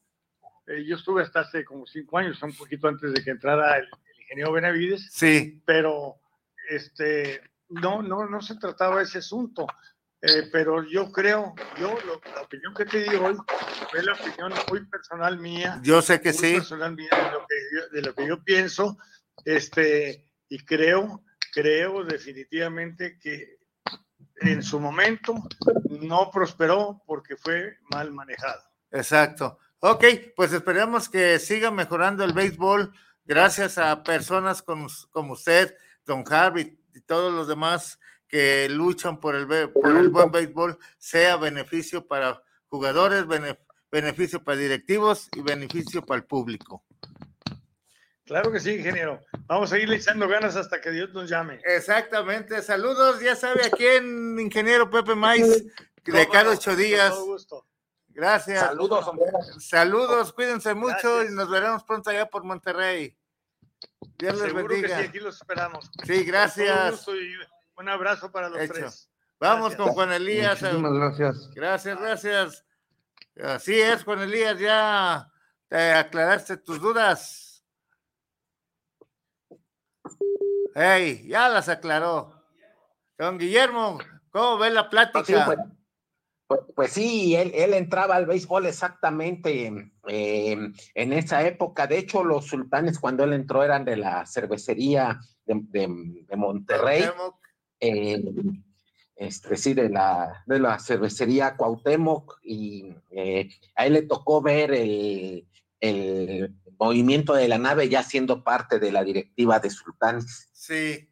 [0.67, 3.83] Eh, yo estuve hasta hace como cinco años, un poquito antes de que entrara el,
[3.85, 5.09] el ingeniero Benavides.
[5.11, 5.61] Sí.
[5.65, 6.15] pero
[6.69, 9.67] este no no no se trataba ese asunto
[10.25, 13.35] Eh, pero yo creo yo lo- la opinión que te di hoy
[13.93, 16.53] es la opinión muy personal mía Yo sé que muy sí.
[16.53, 18.97] personal mía de lo que yo, de lo que yo pienso
[19.43, 21.21] este y creo
[21.51, 23.57] creo definitivamente que
[24.47, 25.35] en su momento
[25.89, 29.57] no prosperó porque fue mal manejado Exacto.
[29.79, 32.93] Ok, pues esperemos que siga mejorando el béisbol
[33.25, 35.75] gracias a personas como, como usted,
[36.05, 42.41] don Harvey y todos los demás que luchan por el, buen béisbol, sea beneficio para
[42.67, 43.59] jugadores, bene-
[43.91, 46.83] beneficio para directivos y beneficio para el público.
[48.33, 52.61] Claro que sí ingeniero vamos a irle echando ganas hasta que Dios nos llame Exactamente.
[52.63, 55.63] Saludos, ya sabe a quién, ingeniero Pepe Mais,
[56.03, 57.09] de cada ocho Con días.
[57.11, 57.67] todo gusto.
[58.09, 58.59] Gracias.
[58.59, 59.25] Saludos, hombre.
[59.59, 61.31] Saludos, cuídense mucho Gracias.
[61.31, 63.15] y nos veremos pronto allá por Monterrey.
[64.17, 64.97] Dios les Seguro que bendiga.
[64.99, 65.91] sí, aquí los esperamos.
[66.05, 66.91] Sí, gracias.
[66.91, 67.35] gusto y
[67.77, 68.73] Un abrazo para los Hecho.
[68.73, 69.09] tres.
[69.39, 69.81] Vamos Gracias.
[69.87, 70.61] con Juan Elías.
[70.61, 71.49] Muchísimas gracias.
[71.53, 72.65] Gracias, gracias.
[73.43, 75.29] Así es, Juan Elías, ya
[75.67, 77.42] te aclaraste tus dudas.
[80.75, 82.33] Hey, ya las aclaró.
[83.17, 83.99] Don Guillermo,
[84.31, 85.45] ¿cómo ve la Sí, plática?
[85.45, 85.57] pues,
[86.47, 90.57] pues- pues sí, él, él entraba al béisbol exactamente eh,
[90.95, 91.87] en esa época.
[91.87, 97.05] De hecho, los sultanes cuando él entró eran de la cervecería de, de- de Monterrey.
[97.79, 98.23] Eh,
[99.15, 104.73] este, sí, de la, de la cervecería Cuauhtémoc, y eh, a él le tocó ver
[104.73, 105.47] el,
[105.79, 110.49] el movimiento de la nave ya siendo parte de la directiva de Sultanes.
[110.51, 111.09] Sí.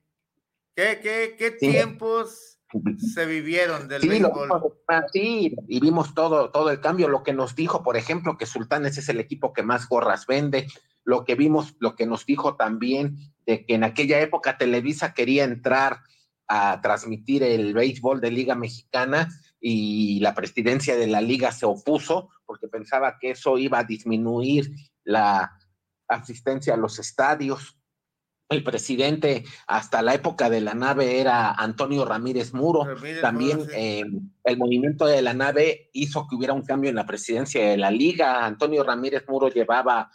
[0.75, 1.71] ¿Qué, qué, qué Sí.
[1.71, 2.59] tiempos
[3.13, 4.31] se vivieron del Sí, lo
[5.11, 7.09] sí, y vimos todo, todo el cambio.
[7.09, 10.67] Lo que nos dijo, por ejemplo, que Sultanes es el equipo que más gorras vende.
[11.03, 15.43] Lo que vimos, lo que nos dijo también de que en aquella época Televisa quería
[15.43, 15.99] entrar
[16.47, 22.29] a transmitir el béisbol de Liga Mexicana y la presidencia de la liga se opuso
[22.45, 24.71] porque pensaba que eso iba a disminuir
[25.03, 25.57] la
[26.11, 27.77] asistencia a los estadios.
[28.49, 32.83] El presidente hasta la época de la nave era Antonio Ramírez Muro.
[32.83, 33.75] Ramírez También Muro, sí.
[33.77, 34.03] eh,
[34.43, 37.91] el movimiento de la nave hizo que hubiera un cambio en la presidencia de la
[37.91, 38.45] liga.
[38.45, 40.11] Antonio Ramírez Muro llevaba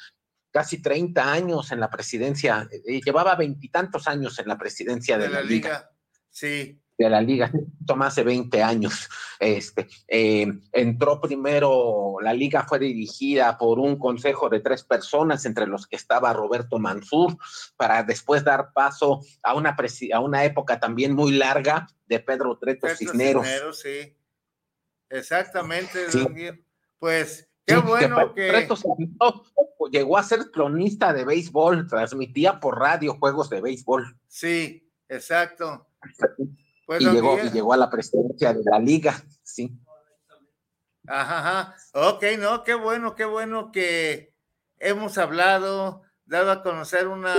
[0.51, 5.31] casi 30 años en la presidencia, eh, llevaba veintitantos años en la presidencia de, de
[5.31, 5.91] la liga.
[6.31, 7.51] Sí, de la liga,
[7.95, 9.09] más de 20 años.
[9.39, 15.67] Este, eh, entró primero, la liga fue dirigida por un consejo de tres personas, entre
[15.67, 17.37] los que estaba Roberto Mansur,
[17.77, 22.57] para después dar paso a una, presi- a una época también muy larga de Pedro
[22.59, 23.45] Treto Petro Cisneros.
[23.47, 24.17] Cisneros, sí.
[25.11, 26.27] Exactamente, Sí.
[26.99, 28.69] Pues Qué bueno que...
[29.91, 34.17] Llegó a ser cronista de béisbol, transmitía por radio juegos de béisbol.
[34.29, 35.87] Sí, exacto.
[36.87, 39.77] Pues, y, llegó, y llegó a la presidencia de la liga, sí.
[41.09, 41.77] Ajá, ajá.
[41.93, 44.33] Ok, no, qué bueno, qué bueno que
[44.79, 47.35] hemos hablado, dado a conocer una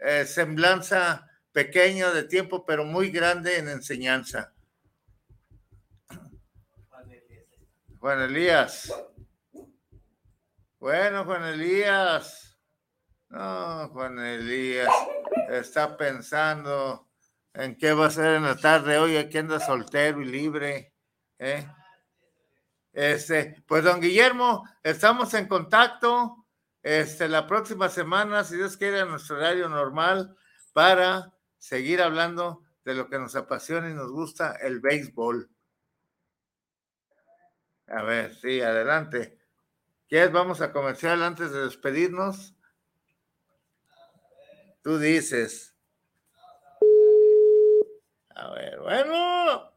[0.00, 4.52] eh, semblanza pequeña de tiempo, pero muy grande en enseñanza.
[8.00, 8.92] Juan Elías.
[10.78, 12.58] Bueno, Juan Elías.
[13.30, 14.92] No, Juan Elías
[15.48, 17.03] está pensando
[17.54, 20.92] en qué va a ser en la tarde hoy, aquí anda soltero y libre.
[21.38, 21.66] ¿eh?
[22.92, 26.46] Este, pues don Guillermo, estamos en contacto.
[26.82, 30.36] Este, la próxima semana, si Dios quiere, a nuestro horario normal
[30.72, 35.48] para seguir hablando de lo que nos apasiona y nos gusta, el béisbol.
[37.86, 39.38] A ver, sí, adelante.
[40.08, 40.32] ¿Quieres?
[40.32, 42.54] Vamos a comercial antes de despedirnos.
[44.82, 45.73] Tú dices.
[48.36, 49.72] A ver, bueno.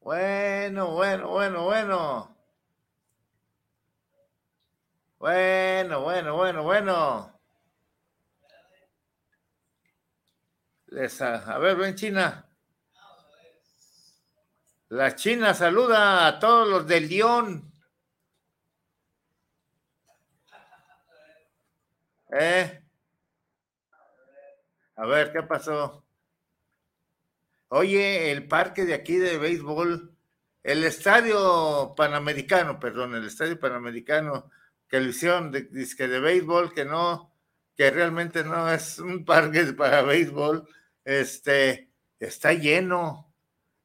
[0.00, 2.36] Bueno, bueno, bueno, bueno.
[5.18, 7.40] Bueno, bueno, bueno, bueno.
[10.86, 12.44] Les, a, ver, ven China.
[14.88, 17.70] La China saluda a todos los del León.
[22.30, 22.77] ¿Eh?
[24.98, 26.04] A ver, ¿qué pasó?
[27.68, 30.12] Oye, el parque de aquí de béisbol,
[30.64, 34.50] el estadio panamericano, perdón, el estadio panamericano
[34.88, 37.32] que lo hicieron de, de béisbol, que no,
[37.76, 40.68] que realmente no es un parque para béisbol,
[41.04, 43.32] este, está lleno.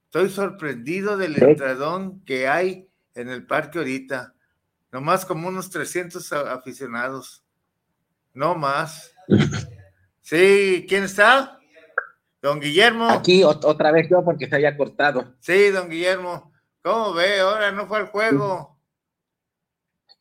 [0.05, 4.33] Estoy sorprendido del entradón que hay en el parque ahorita.
[4.91, 7.43] Nomás como unos 300 aficionados.
[8.33, 9.13] No más.
[10.23, 11.59] Sí, ¿quién está?
[12.41, 13.09] Don Guillermo.
[13.09, 15.35] Aquí otra vez yo porque se había cortado.
[15.41, 16.53] Sí, don Guillermo.
[16.81, 17.41] ¿Cómo ve?
[17.41, 18.79] Ahora no fue al juego.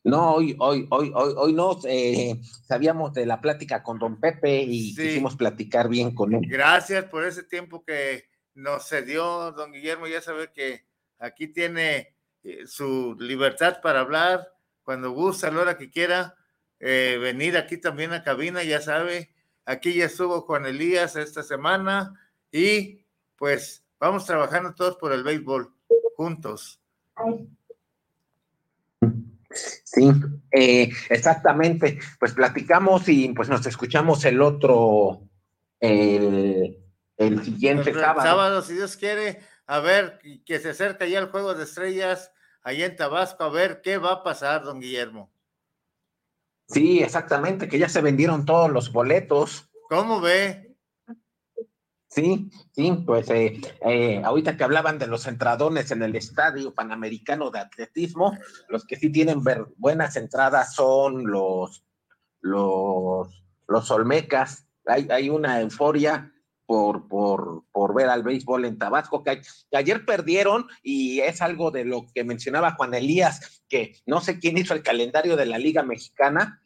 [0.03, 1.79] No, hoy, hoy, hoy, hoy, hoy no.
[1.85, 2.37] Eh,
[2.67, 6.41] sabíamos de la plática con don Pepe y quisimos platicar bien con él.
[6.49, 8.25] Gracias por ese tiempo que
[8.55, 10.07] nos cedió, don Guillermo.
[10.07, 10.85] Ya sabe que
[11.17, 14.49] aquí tiene eh, su libertad para hablar
[14.83, 16.35] cuando gusta, a la hora que quiera.
[16.81, 19.33] Eh, venir aquí también a cabina, ya sabe,
[19.65, 22.13] Aquí ya estuvo Juan Elías esta semana
[22.51, 23.05] y
[23.37, 25.73] pues vamos trabajando todos por el béisbol
[26.15, 26.79] juntos.
[29.53, 30.11] Sí,
[30.51, 31.99] eh, exactamente.
[32.19, 35.29] Pues platicamos y pues nos escuchamos el otro,
[35.79, 36.77] el,
[37.17, 38.21] siguiente sábado.
[38.21, 42.31] Sábado, si Dios quiere, a ver que se acerca ya el juego de estrellas
[42.63, 45.32] allá en Tabasco, a ver qué va a pasar, don Guillermo.
[46.73, 49.69] Sí, exactamente, que ya se vendieron todos los boletos.
[49.89, 50.75] ¿Cómo ve?
[52.07, 57.49] Sí, sí, pues eh, eh, ahorita que hablaban de los entradones en el Estadio Panamericano
[57.49, 58.37] de Atletismo,
[58.69, 59.41] los que sí tienen
[59.77, 61.83] buenas entradas son los,
[62.41, 64.67] los, los Olmecas.
[64.85, 66.31] Hay, hay una euforia
[66.65, 71.71] por, por, por, ver al béisbol en Tabasco, que, que, ayer perdieron y es algo
[71.71, 75.57] de lo que mencionaba Juan Elías, que no sé quién hizo el calendario de la
[75.57, 76.61] Liga Mexicana,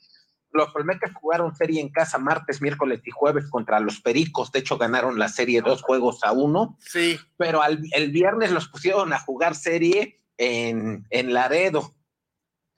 [0.58, 4.52] los Olmecas jugaron serie en casa martes, miércoles y jueves contra los Pericos.
[4.52, 6.78] De hecho, ganaron la serie dos juegos a uno.
[6.80, 7.18] Sí.
[7.38, 11.94] Pero el viernes los pusieron a jugar serie en, en Laredo.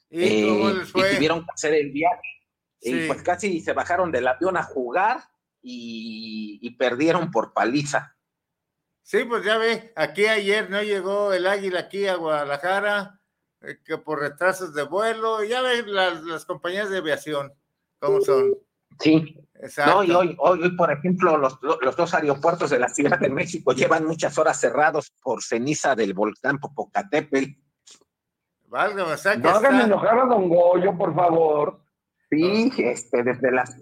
[0.09, 2.47] ¿Y, eh, tuvieron que hacer el viaje.
[2.81, 5.21] Y pues casi se bajaron del avión a jugar
[5.61, 8.15] y, perdieron por paliza.
[9.03, 13.19] Sí, pues ya ve, aquí ayer no llegó el Águila aquí a Guadalajara,
[13.61, 17.51] eh, que por retrasos de vuelo, ya ve las, las compañías de aviación.
[17.99, 18.55] ¿Cómo son?
[18.99, 19.35] Sí.
[19.61, 20.03] Exacto.
[20.05, 24.05] y hoy, hoy, por ejemplo, los, los, dos aeropuertos de la Ciudad de México llevan
[24.05, 27.59] muchas horas cerrados por ceniza del volcán Popocatépetl.
[28.67, 31.81] Válgame, o sea no hagan enojar a Don Goyo, por favor.
[32.29, 33.75] Sí, este, desde las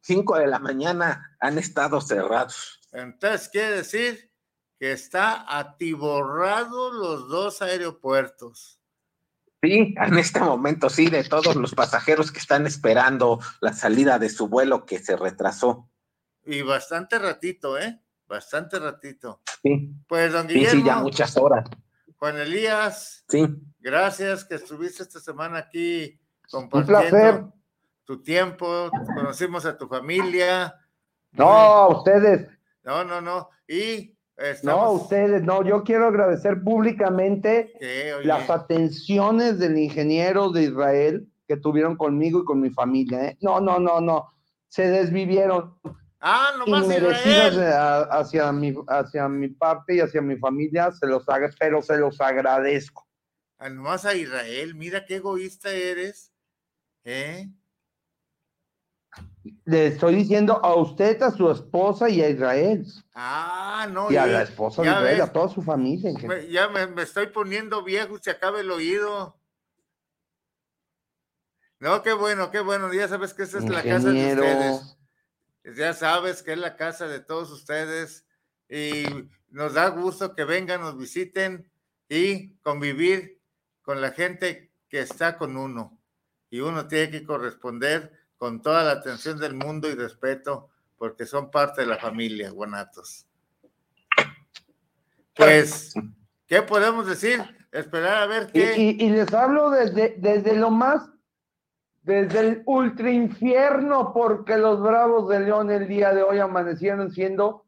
[0.00, 2.80] 5 de la mañana han estado cerrados.
[2.92, 4.30] Entonces, quiere decir
[4.78, 8.77] que está atiborrado los dos aeropuertos.
[9.62, 14.28] Sí, en este momento sí, de todos los pasajeros que están esperando la salida de
[14.28, 15.88] su vuelo que se retrasó.
[16.44, 18.00] Y bastante ratito, ¿eh?
[18.26, 19.42] Bastante ratito.
[19.62, 19.92] Sí.
[20.06, 20.70] Pues, don Guillermo.
[20.70, 21.68] Sí, sí, ya muchas horas.
[22.18, 23.24] Juan Elías.
[23.28, 23.46] Sí.
[23.78, 27.54] Gracias que estuviste esta semana aquí compartiendo
[28.04, 28.90] tu tiempo.
[29.14, 30.74] Conocimos a tu familia.
[31.32, 32.48] No, ustedes.
[32.82, 33.50] No, no, no.
[33.66, 34.17] Y
[34.62, 37.72] No, ustedes, no, yo quiero agradecer públicamente
[38.22, 43.24] las atenciones del ingeniero de Israel que tuvieron conmigo y con mi familia.
[43.24, 43.38] ¿eh?
[43.40, 44.32] No, no, no, no.
[44.68, 45.74] Se desvivieron
[46.20, 48.06] Ah, nomás inmerecidas Israel.
[48.10, 52.20] hacia mi, hacia mi parte y hacia mi familia, se los haga, pero se los
[52.20, 53.06] agradezco.
[53.58, 54.74] Ah, nomás a Israel.
[54.74, 56.32] Mira qué egoísta eres.
[57.04, 57.48] ¿Eh?
[59.64, 62.84] Le estoy diciendo a usted, a su esposa y a Israel.
[63.14, 64.10] Ah, no.
[64.10, 66.12] y a ya- la esposa de Israel, ves, a toda su familia.
[66.26, 69.38] me- ya me, me estoy poniendo viejo se acaba el oído.
[71.80, 72.92] No, qué bueno, qué bueno.
[72.92, 74.42] Ya sabes que esa es la casa de Ingeniero.
[74.42, 74.96] ustedes.
[75.76, 78.26] Ya sabes que es la casa de todos ustedes.
[78.68, 79.04] Y
[79.50, 81.70] nos da gusto que vengan, nos visiten
[82.08, 83.40] y convivir
[83.82, 86.00] con la gente que está con uno.
[86.50, 91.50] Y uno tiene que corresponder con toda la atención del mundo y respeto, porque son
[91.50, 93.26] parte de la familia, guanatos.
[95.34, 95.92] Pues,
[96.46, 97.40] ¿qué podemos decir?
[97.70, 98.74] Esperar a ver Y, qué.
[98.76, 101.08] y- y les hablo desde, desde lo más,
[102.02, 107.66] desde el ultra infierno, porque los Bravos de León el día de hoy amanecieron siendo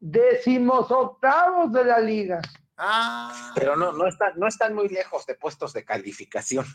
[0.00, 2.40] décimos octavos de la liga.
[2.76, 6.66] Ah, Pero no, no, están, no están muy lejos de puestos de calificación.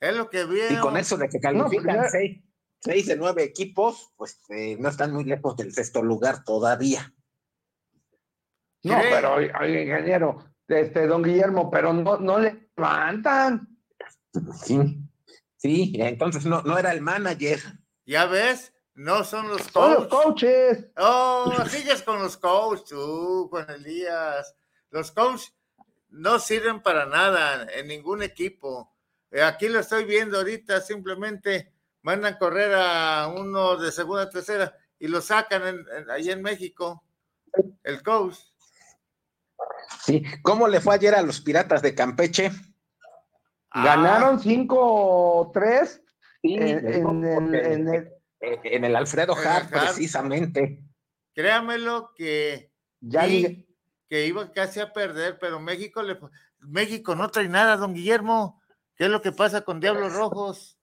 [0.00, 0.72] Es lo que veo.
[0.72, 2.42] Y con eso de que pues califican seis,
[2.80, 7.14] seis de nueve equipos, pues eh, no están muy lejos del sexto lugar todavía.
[8.82, 13.68] No, pero, oye, ingeniero, este, don Guillermo, pero no, no le levantan.
[14.62, 14.96] Sí,
[15.56, 17.60] sí, entonces no, no era el manager.
[18.06, 20.76] Ya ves, no son los Son los coaches.
[20.76, 20.92] coaches.
[20.96, 24.56] Oh, sigues con los coaches, tú, Juan Elías.
[24.90, 25.54] Los coaches
[26.08, 28.90] no sirven para nada en ningún equipo.
[29.30, 31.72] Eh, Aquí lo estoy viendo ahorita, simplemente
[32.02, 37.04] mandan correr a uno de segunda, tercera y lo sacan en, en- ahí en México.
[37.82, 38.36] El coach.
[40.04, 42.50] Sí, ¿cómo le fue ayer a los Piratas de Campeche?
[43.70, 46.02] Ah, Ganaron 5-3
[46.42, 50.82] Sí, en, en en el- eh, en el Alfredo Hart, precisamente.
[51.34, 53.66] Créamelo que, ya Sí.
[54.08, 58.59] que iba casi a perder, pero México le fue- México no trae nada, don Guillermo.
[59.00, 60.78] ¿Qué es lo que pasa con Diablos Rojos?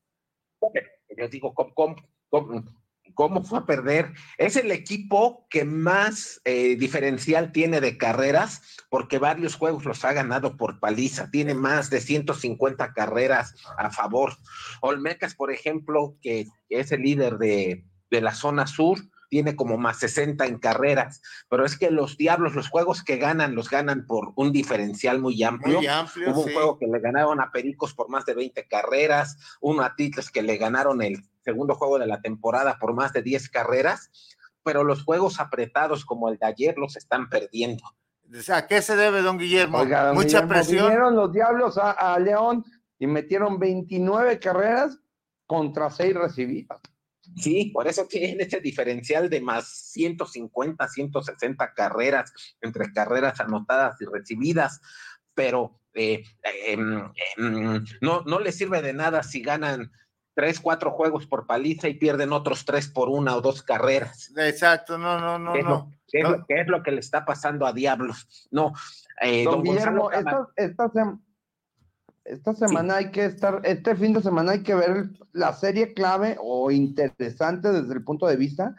[1.16, 1.72] Yo digo, ¿cómo,
[2.32, 2.64] cómo,
[3.14, 4.12] cómo- fue a perder?
[4.40, 10.14] Es el equipo que más eh, diferencial tiene de carreras, porque varios juegos los ha
[10.14, 11.30] ganado por paliza.
[11.30, 14.34] Tiene más de 150 carreras a favor.
[14.82, 18.98] Olmecas, por ejemplo, que es el líder de, de la zona sur,
[19.30, 23.56] tiene como más 60 en carreras, pero es que los diablos, los juegos que ganan,
[23.56, 25.78] los ganan por un diferencial muy amplio.
[25.78, 29.38] Muy amplio, Hubo un juego que le ganaron a Pericos por más de 20 carreras,
[29.62, 33.22] uno a Titles que le ganaron el segundo juego de la temporada por más de
[33.22, 34.12] 10 carreras,
[34.64, 37.84] pero los juegos apretados como el de ayer los están perdiendo.
[38.50, 39.80] ¿A qué se debe, don Guillermo?
[39.80, 40.86] Oiga, don Mucha Guillermo, presión.
[40.88, 42.66] Vinieron los diablos a, a León
[43.00, 45.00] y metieron 29 carreras
[45.46, 46.80] contra 6 recibidas.
[47.36, 54.06] Sí, por eso tienen ese diferencial de más 150, 160 carreras entre carreras anotadas y
[54.06, 54.82] recibidas,
[55.34, 56.24] pero eh,
[56.68, 57.04] em,
[57.38, 59.92] em, no, no les sirve de nada si ganan
[60.36, 64.32] tres, cuatro juegos por paliza y pierden otros tres por una o dos carreras.
[64.38, 65.70] Exacto, no, no, no, ¿Qué es, no.
[65.72, 66.30] lo, qué es no.
[66.30, 68.48] lo- qué es lo que le está pasando a Diablos?
[68.52, 68.72] No,
[69.22, 71.20] eh, Don don Guillermo, Gonzalo Cama- esta, esta, sem-
[72.28, 76.38] esta semana hay que estar, este fin de semana hay que ver la serie clave
[76.40, 78.76] o interesante desde el punto de vista,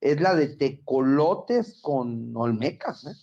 [0.00, 3.06] es la de Tecolotes con Olmecas.
[3.06, 3.14] ¿eh?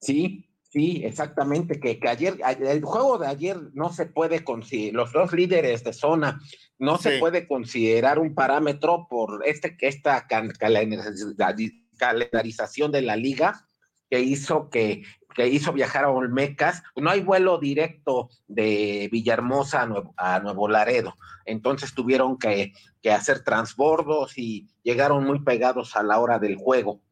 [0.00, 5.12] Sí, sí, exactamente, que, que ayer, el juego de ayer no se puede considerar, los
[5.12, 6.40] dos líderes de zona,
[6.78, 13.68] no se puede considerar un parámetro por este, que esta calendarización de la liga
[14.08, 15.02] que hizo que,
[15.36, 16.82] que hizo viajar a Olmecas.
[16.96, 19.86] No hay vuelo directo de Villahermosa
[20.16, 22.72] a Nuevo, Laredo, entonces tuvieron que,
[23.14, 27.02] hacer transbordos y llegaron muy pegados a la hora del juego.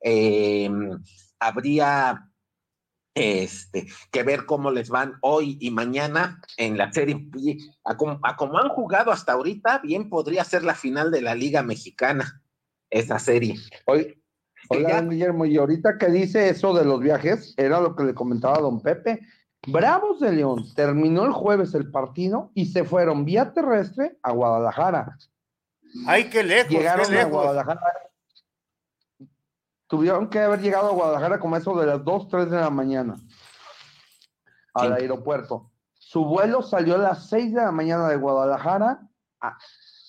[0.00, 0.70] Eh,
[1.40, 2.30] habría
[3.14, 7.26] este, que ver cómo les van hoy y mañana en la serie.
[7.84, 11.34] A como, a como han jugado hasta ahorita, bien podría ser la final de la
[11.34, 12.44] Liga Mexicana,
[12.88, 13.56] esa serie.
[13.86, 14.19] Que
[14.72, 18.14] Hola, don Guillermo, y ahorita que dice eso de los viajes, era lo que le
[18.14, 19.20] comentaba a don Pepe.
[19.66, 25.18] Bravos de León terminó el jueves el partido y se fueron vía terrestre a Guadalajara.
[26.06, 27.32] Ay, qué lejos, Llegaron qué a lejos.
[27.32, 27.80] Guadalajara.
[29.88, 33.16] Tuvieron que haber llegado a Guadalajara como eso de las 2, 3 de la mañana
[34.74, 35.02] al Sí.
[35.02, 35.72] aeropuerto.
[35.94, 39.00] Su vuelo salió a las 6 de la mañana de Guadalajara
[39.40, 39.58] a,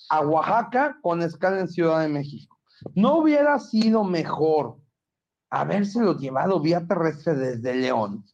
[0.08, 2.51] a Oaxaca con escala en Ciudad de México.
[2.94, 4.76] ¿No hubiera sido mejor
[5.52, 8.24] habérselo llevado vía terrestre desde León.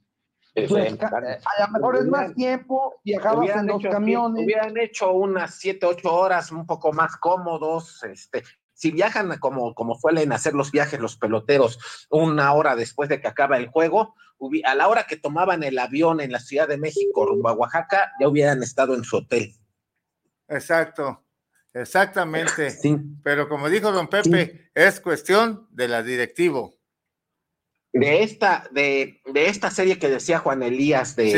[0.54, 4.44] Pues, a lo mejor es más tiempo, viajabas en dos hecho- camiones.
[4.44, 8.02] Hubieran hecho unas siete, ocho horas un poco más cómodos.
[8.04, 13.20] Este, si viajan como, como suelen hacer los viajes los peloteros una hora después de
[13.20, 14.14] que acaba el juego,
[14.64, 18.12] a la hora que tomaban el avión en la Ciudad de México rumbo a Oaxaca,
[18.20, 19.52] ya hubieran estado en su hotel.
[20.48, 21.24] Exacto,
[21.80, 22.70] exactamente.
[22.70, 22.96] Sí.
[23.22, 26.74] Pero como dijo don Pepe, es cuestión de la directivo.
[27.92, 31.30] De esta, de, de esta serie que decía Juan Elías, Sí,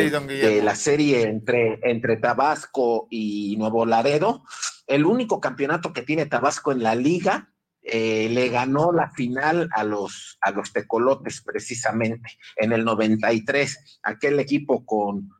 [0.48, 4.42] de la serie entre, entre Tabasco y Nuevo Laredo,
[4.88, 7.52] el único campeonato que tiene Tabasco en la liga,
[7.82, 14.38] eh, le ganó la final a los, a los tecolotes precisamente en el 93, aquel
[14.40, 15.30] equipo con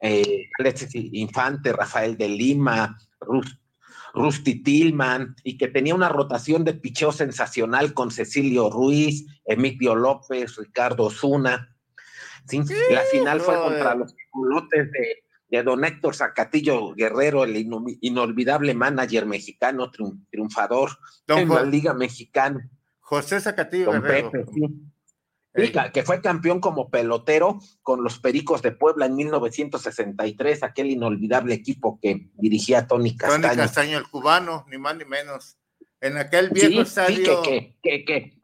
[0.00, 3.60] eh, Alexis Infante, Rafael de Lima, Rus-
[4.16, 10.56] Rusty Tillman, y que tenía una rotación de picheo sensacional con Cecilio Ruiz, Emilio López,
[10.56, 11.76] Ricardo Osuna.
[12.48, 12.60] ¿sí?
[12.90, 18.72] La final fue contra los pilotes de, de don Héctor Zacatillo Guerrero, el ino- inolvidable
[18.74, 20.90] manager mexicano triun- triunfador
[21.26, 22.68] Don en la Liga Mexicana.
[23.00, 24.30] José Zacatillo Don Guerrero.
[24.32, 24.60] Pepe, sí.
[25.56, 31.54] Sí, que fue campeón como pelotero con los Pericos de Puebla en 1963, aquel inolvidable
[31.54, 33.56] equipo que dirigía Tony Tony Castaño.
[33.56, 35.56] Castaño, el cubano, ni más ni menos.
[36.00, 37.42] En aquel Sí, viejo sí, estadio.
[37.42, 38.36] que, que, que, que-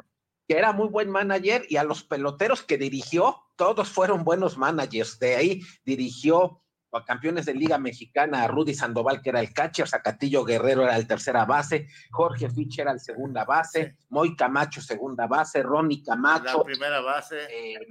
[0.48, 5.18] que era muy buen manager y a los peloteros que dirigió, todos fueron buenos managers.
[5.20, 6.61] De ahí dirigió
[6.98, 10.96] a campeones de Liga Mexicana, a Rudy Sandoval, que era el catcher, Zacatillo Guerrero era
[10.96, 16.58] el tercera base, Jorge Fitch era el segunda base, Moy Camacho segunda base, Ronnie Camacho,
[16.58, 17.36] la primera base.
[17.50, 17.86] eh,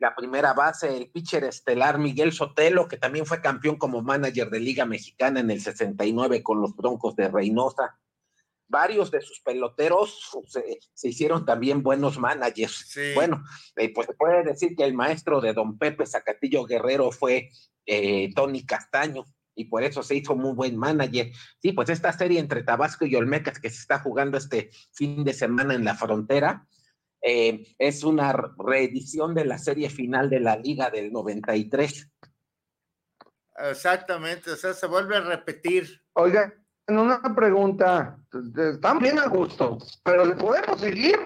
[0.00, 4.60] la primera base, el pitcher estelar Miguel Sotelo, que también fue campeón como manager de
[4.60, 7.98] Liga Mexicana en el 69 con los Broncos de Reynosa.
[8.68, 12.84] Varios de sus peloteros se, se hicieron también buenos managers.
[12.88, 13.12] Sí.
[13.14, 13.42] Bueno,
[13.76, 17.48] eh, pues se puede decir que el maestro de Don Pepe Zacatillo Guerrero fue
[17.86, 19.24] eh, Tony Castaño
[19.54, 21.32] y por eso se hizo muy buen manager.
[21.60, 25.32] Sí, pues esta serie entre Tabasco y Olmecas que se está jugando este fin de
[25.32, 26.66] semana en la frontera,
[27.22, 32.08] eh, es una reedición de la serie final de la Liga del 93.
[33.70, 36.02] Exactamente, o sea, se vuelve a repetir.
[36.12, 36.54] Oiga,
[36.88, 38.18] una pregunta.
[38.56, 41.18] Están bien a gusto, pero ¿le podemos seguir?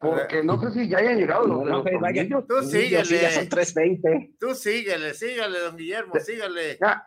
[0.00, 2.26] Porque no sé si ya hayan llegado los, No, los vaya.
[2.48, 3.04] Tú síguele.
[3.04, 4.36] Sí, ya son 3.20.
[4.40, 6.78] Tú síguele, sígale, don Guillermo, sígale.
[6.80, 7.06] Ya.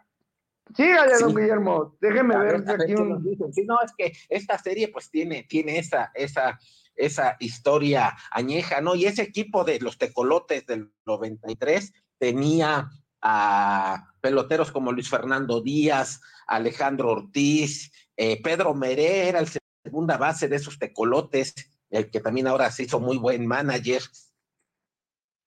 [0.76, 1.36] Sígale, don.
[1.36, 1.98] Guillermo.
[2.00, 3.10] Déjeme A ver ver, aquí un...
[3.10, 3.52] nos dicen.
[3.52, 6.60] Sí, no, es que esta serie pues tiene, tiene esa, esa,
[6.96, 8.94] esa historia añeja, ¿no?
[8.94, 12.90] Y ese equipo de los tecolotes del 93 tenía
[13.22, 19.48] a peloteros como Luis Fernando Díaz, Alejandro Ortiz, eh, Pedro Meré era el
[19.84, 21.54] segunda base de esos tecolotes,
[21.90, 24.02] el que también ahora se hizo muy buen manager.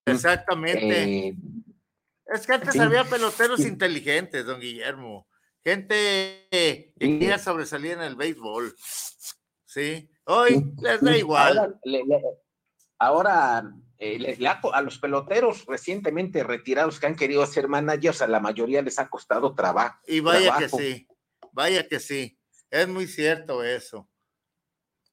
[0.05, 1.27] Exactamente.
[1.29, 1.35] Eh,
[2.29, 2.79] Es que antes Sí.
[2.79, 3.67] había peloteros Sí.
[3.69, 5.29] inteligentes, don Guillermo.
[5.63, 7.19] Gente que Sí.
[7.19, 8.75] quería sobresalir en el béisbol.
[9.65, 10.09] Sí.
[10.25, 11.57] Hoy les da igual.
[11.57, 12.23] Ahora, le- le-
[12.99, 17.67] ahora, eh, le- le ha co- a los peloteros recientemente retirados que han querido ser
[17.67, 19.99] managers, a la mayoría les ha costado trabajo.
[20.07, 21.07] y vaya que sí.
[21.51, 22.37] Vaya que sí.
[22.69, 24.07] Es muy cierto eso.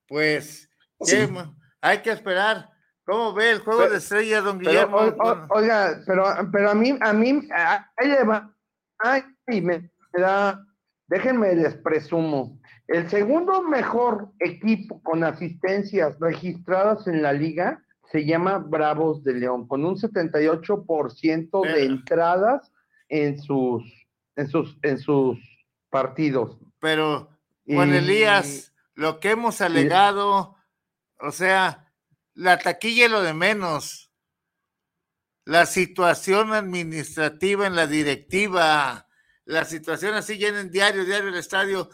[0.06, 0.68] Pues,
[1.00, 1.16] Sí.
[1.16, 2.70] ¿qué mo- hay que esperar.
[3.06, 4.96] ¿Cómo ve el juego Pero- de estrellas, don Pero, Guillermo?
[4.96, 7.32] o- o- Bueno, oiga, pero, pero a mí, a mí,
[8.02, 8.54] le va.
[8.98, 10.64] Ay, me, me da,
[11.08, 12.58] déjenme les presumo.
[12.88, 17.83] El segundo mejor equipo con asistencias registradas en la liga
[18.14, 22.70] se llama Bravos de León, con un 78% de entradas
[23.08, 23.82] en sus,
[24.36, 25.36] en sus, en sus
[25.90, 26.56] partidos.
[26.78, 27.28] pero,
[27.66, 30.54] Juan Y- Elías, lo que hemos alegado,
[31.18, 31.92] o sea,
[32.34, 34.12] la taquilla es lo de menos.
[35.44, 39.08] La situación administrativa en la directiva,
[39.44, 41.90] la situación así ya en el diario, diario el estadio,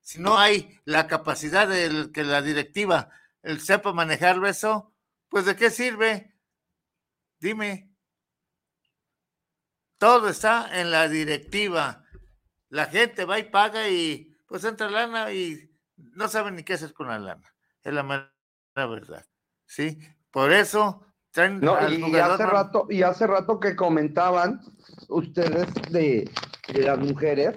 [0.00, 3.10] si no hay la capacidad de que la directiva
[3.42, 4.89] él sepa manejar eso,
[5.30, 6.34] pues ¿de qué sirve?
[7.38, 7.94] Dime.
[9.98, 12.04] Todo está en la directiva.
[12.68, 16.92] La gente va y paga y pues entra lana y no saben ni qué hacer
[16.92, 17.52] con la lana.
[17.82, 18.30] Es la mera
[18.74, 19.24] verdad.
[19.66, 19.98] ¿Sí?
[20.30, 24.60] Por eso traen No, al y hace no- rato, y hace rato que comentaban
[25.08, 26.28] ustedes de,
[26.72, 27.54] de las mujeres,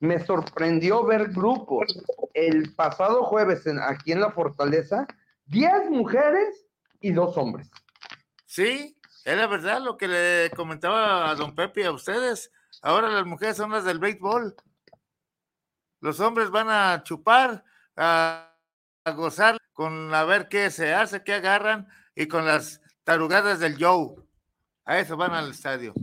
[0.00, 2.02] me sorprendió ver grupos.
[2.34, 5.06] El pasado jueves en- aquí en la Fortaleza,
[5.46, 6.66] 10 mujeres
[7.02, 7.70] y dos hombres.
[8.46, 12.50] Sí, es la verdad lo que le comentaba a don Pepe a ustedes.
[12.80, 14.54] Ahora las mujeres son las del béisbol.
[16.00, 17.64] Los hombres van a chupar,
[17.96, 18.56] a,
[19.04, 23.82] a gozar con a ver qué se hace, qué agarran, y con las tarugadas del
[23.82, 24.14] Joe.
[24.84, 25.94] A eso van al estadio.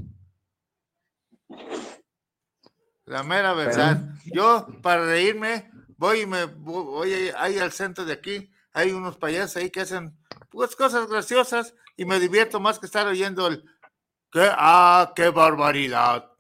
[3.06, 4.00] La mera verdad.
[4.26, 8.52] Yo, para reírme, voy y me voy ahí al centro de aquí.
[8.72, 10.19] Hay unos payasos ahí que hacen
[10.50, 13.64] pues cosas graciosas y me divierto más que estar oyendo el
[14.32, 16.32] que ah, qué barbaridad.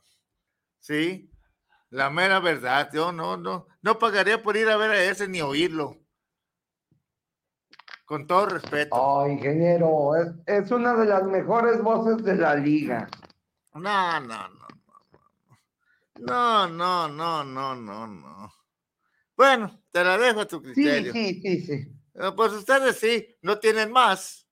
[0.80, 1.32] Sí,
[1.90, 2.90] la mera verdad.
[2.94, 5.98] Yo no, no, no pagaría por ir a ver a ese ni oírlo.
[8.06, 8.96] Con todo respeto.
[8.96, 13.08] Oh, ingeniero, es, es una de las mejores voces de la liga.
[13.74, 14.68] No, no, no.
[16.20, 18.54] No, no, no, no, no, no.
[19.38, 21.14] Bueno, te la dejo a tu criterio.
[21.14, 21.99] Sí, sí, sí, sí.
[22.36, 24.46] Pues ustedes sí, no tienen más.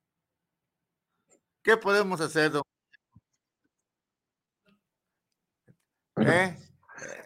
[1.61, 2.63] ¿Qué podemos hacer, don?
[6.21, 6.57] ¿Eh?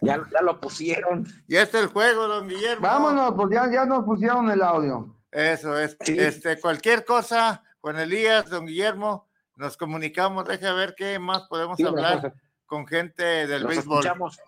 [0.02, 1.28] Ya, ya lo pusieron.
[1.48, 2.82] Ya está el juego, don Guillermo.
[2.82, 5.16] Vámonos, pues ya, ya nos pusieron el audio.
[5.30, 5.96] Eso es.
[6.00, 10.46] Este, cualquier cosa, con Elías, don Guillermo, nos comunicamos.
[10.46, 12.34] Deja ver qué más podemos hablar
[12.66, 14.00] con gente del béisbol.
[14.00, 14.40] Escuchamos,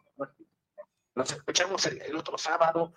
[1.15, 2.94] nos escuchamos el, otro sábado.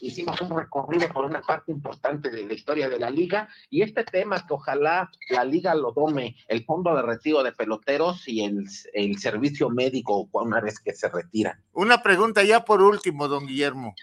[0.00, 4.04] hicimos un recorrido por una parte importante de la historia de la liga y este
[4.04, 8.64] tema que ojalá la liga lo tome, el fondo de retiro de peloteros y el,
[8.94, 11.60] el servicio médico una vez que se retira.
[11.72, 13.94] Una pregunta ya por último, don Guillermo.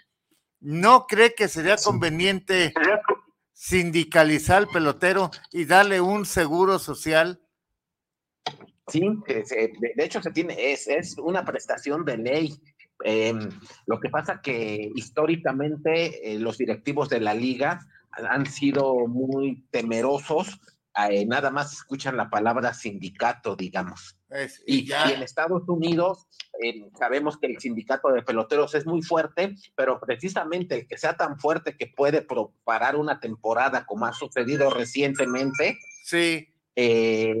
[0.60, 2.72] ¿No cree que sería conveniente
[3.52, 7.40] sindicalizar al pelotero y darle un seguro social?
[8.88, 12.54] Sí, de, hecho se tiene, es, es una prestación de ley.
[13.08, 13.48] Em,
[13.86, 17.78] lo que pasa que históricamente eh, los directivos de la liga
[18.10, 20.58] han sido muy temerosos,
[21.08, 24.18] eh, nada más escuchan la palabra sindicato, digamos.
[24.66, 26.26] y, en Estados Unidos
[26.60, 31.16] eh, sabemos que el sindicato de peloteros es muy fuerte, pero precisamente el que sea
[31.16, 32.26] tan fuerte que puede
[32.64, 35.78] parar una temporada como ha sucedido recientemente.
[36.02, 36.48] Sí.
[36.74, 37.34] Eh,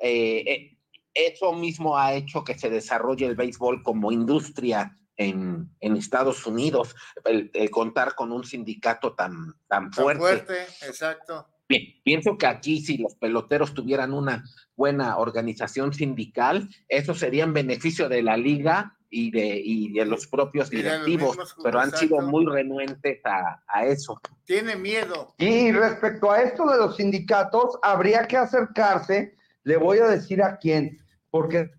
[0.00, 0.77] eh,
[1.26, 6.94] eso mismo ha hecho que se desarrolle el béisbol como industria en, en Estados Unidos,
[7.24, 10.20] el, contar con un sindicato tan, tan fuerte.
[10.20, 11.46] fuerte, exacto.
[11.68, 17.52] Bien, pienso que aquí si los peloteros tuvieran una buena organización sindical, eso sería en
[17.52, 22.46] beneficio de la liga y de, y de los propios directivos, pero han sido muy
[22.46, 24.20] renuentes a, a, eso.
[24.44, 25.34] Tiene miedo.
[25.38, 30.58] Y respecto a esto de los sindicatos, habría que acercarse, le voy a decir a
[30.58, 30.98] quién,
[31.30, 31.70] porque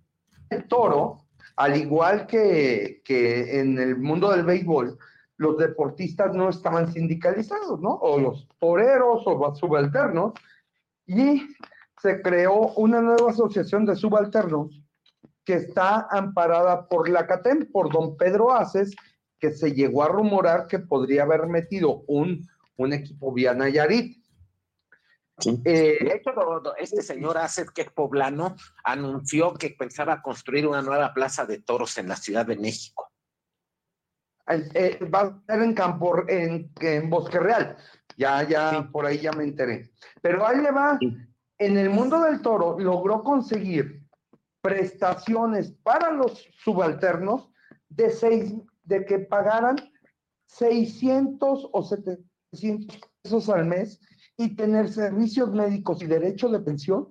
[0.49, 4.97] el toro, al igual que, que en el mundo del béisbol,
[5.37, 7.95] los deportistas no estaban sindicalizados, ¿no?
[7.95, 10.33] O los toreros o subalternos,
[11.05, 11.47] y
[12.01, 14.81] se creó una nueva asociación de subalternos
[15.45, 18.95] que está amparada por la CATEM, por don Pedro Aces,
[19.39, 22.47] que se llegó a rumorar que podría haber metido un,
[22.77, 24.18] un equipo vía Nayarit.
[25.45, 26.31] Eh, de hecho,
[26.77, 31.97] este señor Aces, que es poblano, anunció que pensaba construir una nueva plaza de toros
[31.97, 33.11] en la Ciudad de México.
[34.47, 37.77] Eh, va a ser en Campo, en, en Bosque Real.
[38.17, 39.91] Ya, ya, por ahí ya me enteré.
[40.21, 40.99] Pero ahí le va.
[41.57, 44.03] En el mundo del toro logró conseguir
[44.61, 47.49] prestaciones para los subalternos
[47.87, 48.53] de, seis,
[48.83, 49.77] de que pagaran
[50.47, 54.01] 600 o 700 pesos al mes
[54.39, 57.09] y tener servicios médicos y derecho de pensión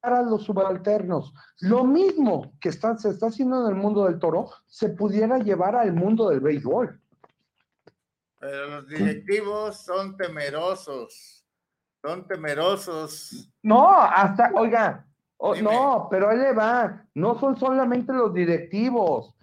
[0.00, 1.34] para los subalternos.
[1.60, 5.76] Lo mismo que está, se está haciendo en el mundo del toro, se pudiera llevar
[5.76, 6.98] al mundo del béisbol.
[8.40, 11.44] Pero los directivos son temerosos,
[12.00, 13.52] son temerosos.
[13.62, 15.06] No, hasta, oiga,
[15.38, 17.04] Oh, no, pero ahí le va.
[17.14, 19.34] No son solamente los directivos,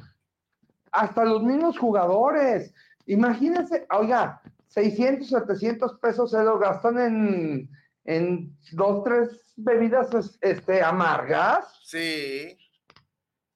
[0.92, 2.74] hasta los mismos jugadores.
[3.06, 4.42] Imagínense, oiga,
[4.74, 7.70] 600, 700 pesos se lo gastan en,
[8.06, 10.10] en dos, tres bebidas
[10.42, 11.80] este, amargas.
[11.84, 12.58] Sí.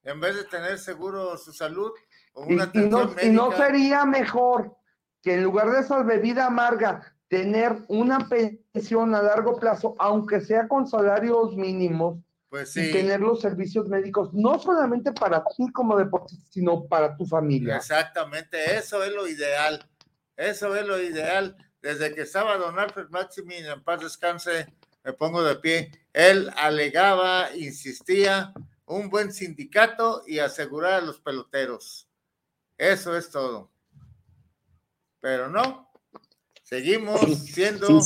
[0.04, 1.90] En vez de tener seguro su salud
[2.34, 4.76] o una y, no, y no sería mejor
[5.20, 10.68] que en lugar de esa bebida amarga tener una pensión a largo plazo, aunque sea
[10.68, 12.18] con salarios mínimos,
[12.48, 17.26] pues y tener los servicios médicos, no solamente para ti como deportista, sino para tu
[17.26, 17.76] familia.
[17.76, 19.84] Exactamente, eso es lo ideal.
[20.38, 21.56] Eso es lo ideal.
[21.82, 25.90] Desde que estaba don Alfred Maximin en paz descanse, me pongo de pie.
[26.12, 28.52] Él alegaba, insistía,
[28.86, 32.08] un buen sindicato y asegurar a los peloteros.
[32.78, 33.72] Eso es todo.
[35.20, 35.90] Pero no,
[36.62, 38.00] seguimos siendo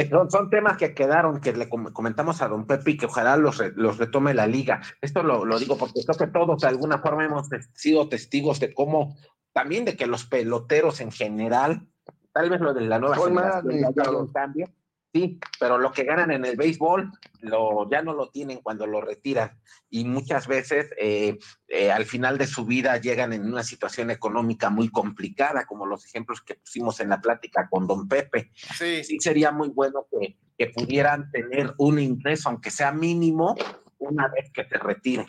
[0.00, 3.62] eh, son, temas que quedaron, que le comentamos a don Pepe y que ojalá los,
[3.76, 4.80] los retome la liga.
[5.00, 8.74] Esto lo, lo, digo porque creo que todos de alguna forma hemos sido testigos de
[8.74, 9.16] cómo,
[9.52, 11.86] también de que los peloteros en general
[12.34, 13.16] tal vez lo de la nueva
[13.62, 14.68] generación cambio,
[15.14, 19.00] sí, pero lo que ganan en el béisbol lo, ya no lo tienen cuando lo
[19.00, 19.56] retiran
[19.88, 21.38] y muchas veces eh,
[21.68, 26.04] eh, al final de su vida llegan en una situación económica muy complicada, como los
[26.04, 28.50] ejemplos que pusimos en la plática con don Pepe.
[28.76, 33.54] Sí, sí sería muy bueno que, que pudieran tener un ingreso, aunque sea mínimo,
[33.98, 35.26] una vez que te retiren.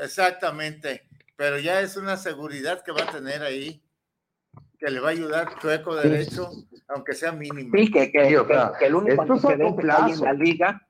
[0.00, 1.06] Exactamente,
[1.36, 3.82] pero ya es una seguridad que va a tener ahí,
[4.82, 6.50] que le va a ayudar chueco derecho,
[6.88, 7.70] aunque sea mínimo.
[7.72, 8.34] Sí, que, que,
[8.80, 10.88] el único antecedente que hay en la liga,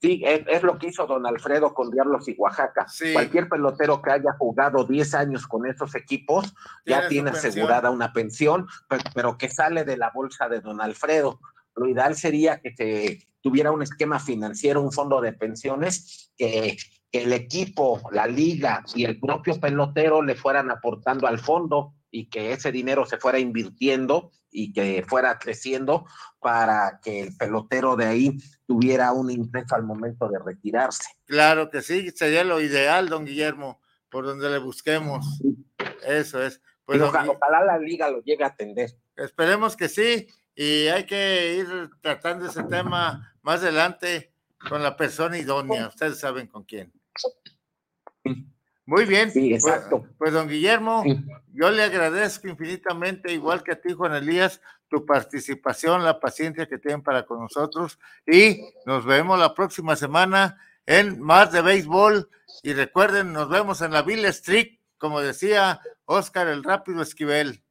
[0.00, 2.86] sí, es, lo que hizo don Alfredo con Diablos y Oaxaca.
[3.12, 6.54] Cualquier pelotero que haya jugado 10 años con esos equipos
[6.84, 8.68] ya tiene asegurada una pensión,
[9.12, 11.40] pero que sale de la bolsa de don Alfredo.
[11.74, 16.76] Lo ideal sería que se tuviera un esquema financiero, un fondo de pensiones, que,
[17.12, 22.52] el equipo, la liga y el propio pelotero le fueran aportando al fondo y que
[22.52, 26.06] ese dinero se fuera invirtiendo y que fuera creciendo
[26.40, 31.04] para que el pelotero de ahí tuviera un ingreso al momento de retirarse.
[31.26, 35.42] Claro que sí, sería lo ideal, don Guillermo, por donde le busquemos.
[36.06, 36.62] Eso es.
[36.86, 38.96] Pues ojalá la liga lo llegue a atender.
[39.14, 44.32] Esperemos que sí, y hay que ir tratando ese tema más adelante
[44.70, 46.90] con la persona idónea, ustedes saben con quién.
[48.86, 49.30] Muy bien.
[49.30, 50.06] Sí, pues, exacto.
[50.16, 51.04] Pues, don Guillermo,
[51.52, 56.78] yo le agradezco infinitamente, igual que a ti, Juan Elías, tu participación, la paciencia que
[56.78, 60.56] tienen para con nosotros y nos vemos la próxima semana
[60.86, 62.30] en Más de Béisbol
[62.62, 67.64] y recuerden, nos vemos en la Villa Street, como decía Oscar el Rápido Esquivel.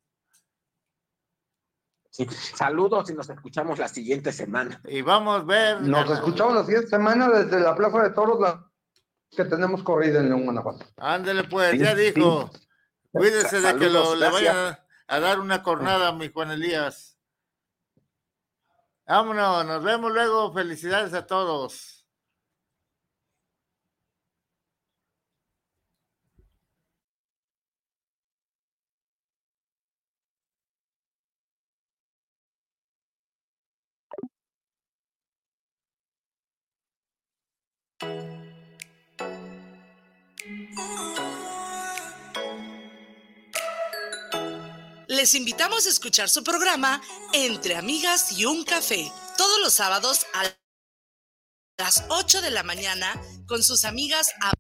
[2.56, 4.82] Saludos y nos escuchamos la siguiente semana.
[4.86, 5.82] Y vamos a ver.
[5.82, 8.70] Nos escuchamos la siguiente semana desde la Plaza de Toros la...
[9.32, 10.86] que tenemos corrida en León, Guanajuato.
[10.98, 12.50] Ándele pues, ya dijo.
[13.12, 17.18] Cuídese de que lo, le vaya a dar una cornada, mi Juan Elías.
[19.08, 20.54] Vámonos, nos vemos luego.
[20.54, 21.96] Felicidades a todos.
[45.08, 50.44] Les invitamos a escuchar su programa Entre Amigas y un Café, todos los sábados a
[51.78, 54.32] las 8 de la mañana con sus amigas.
[54.42, 54.52] A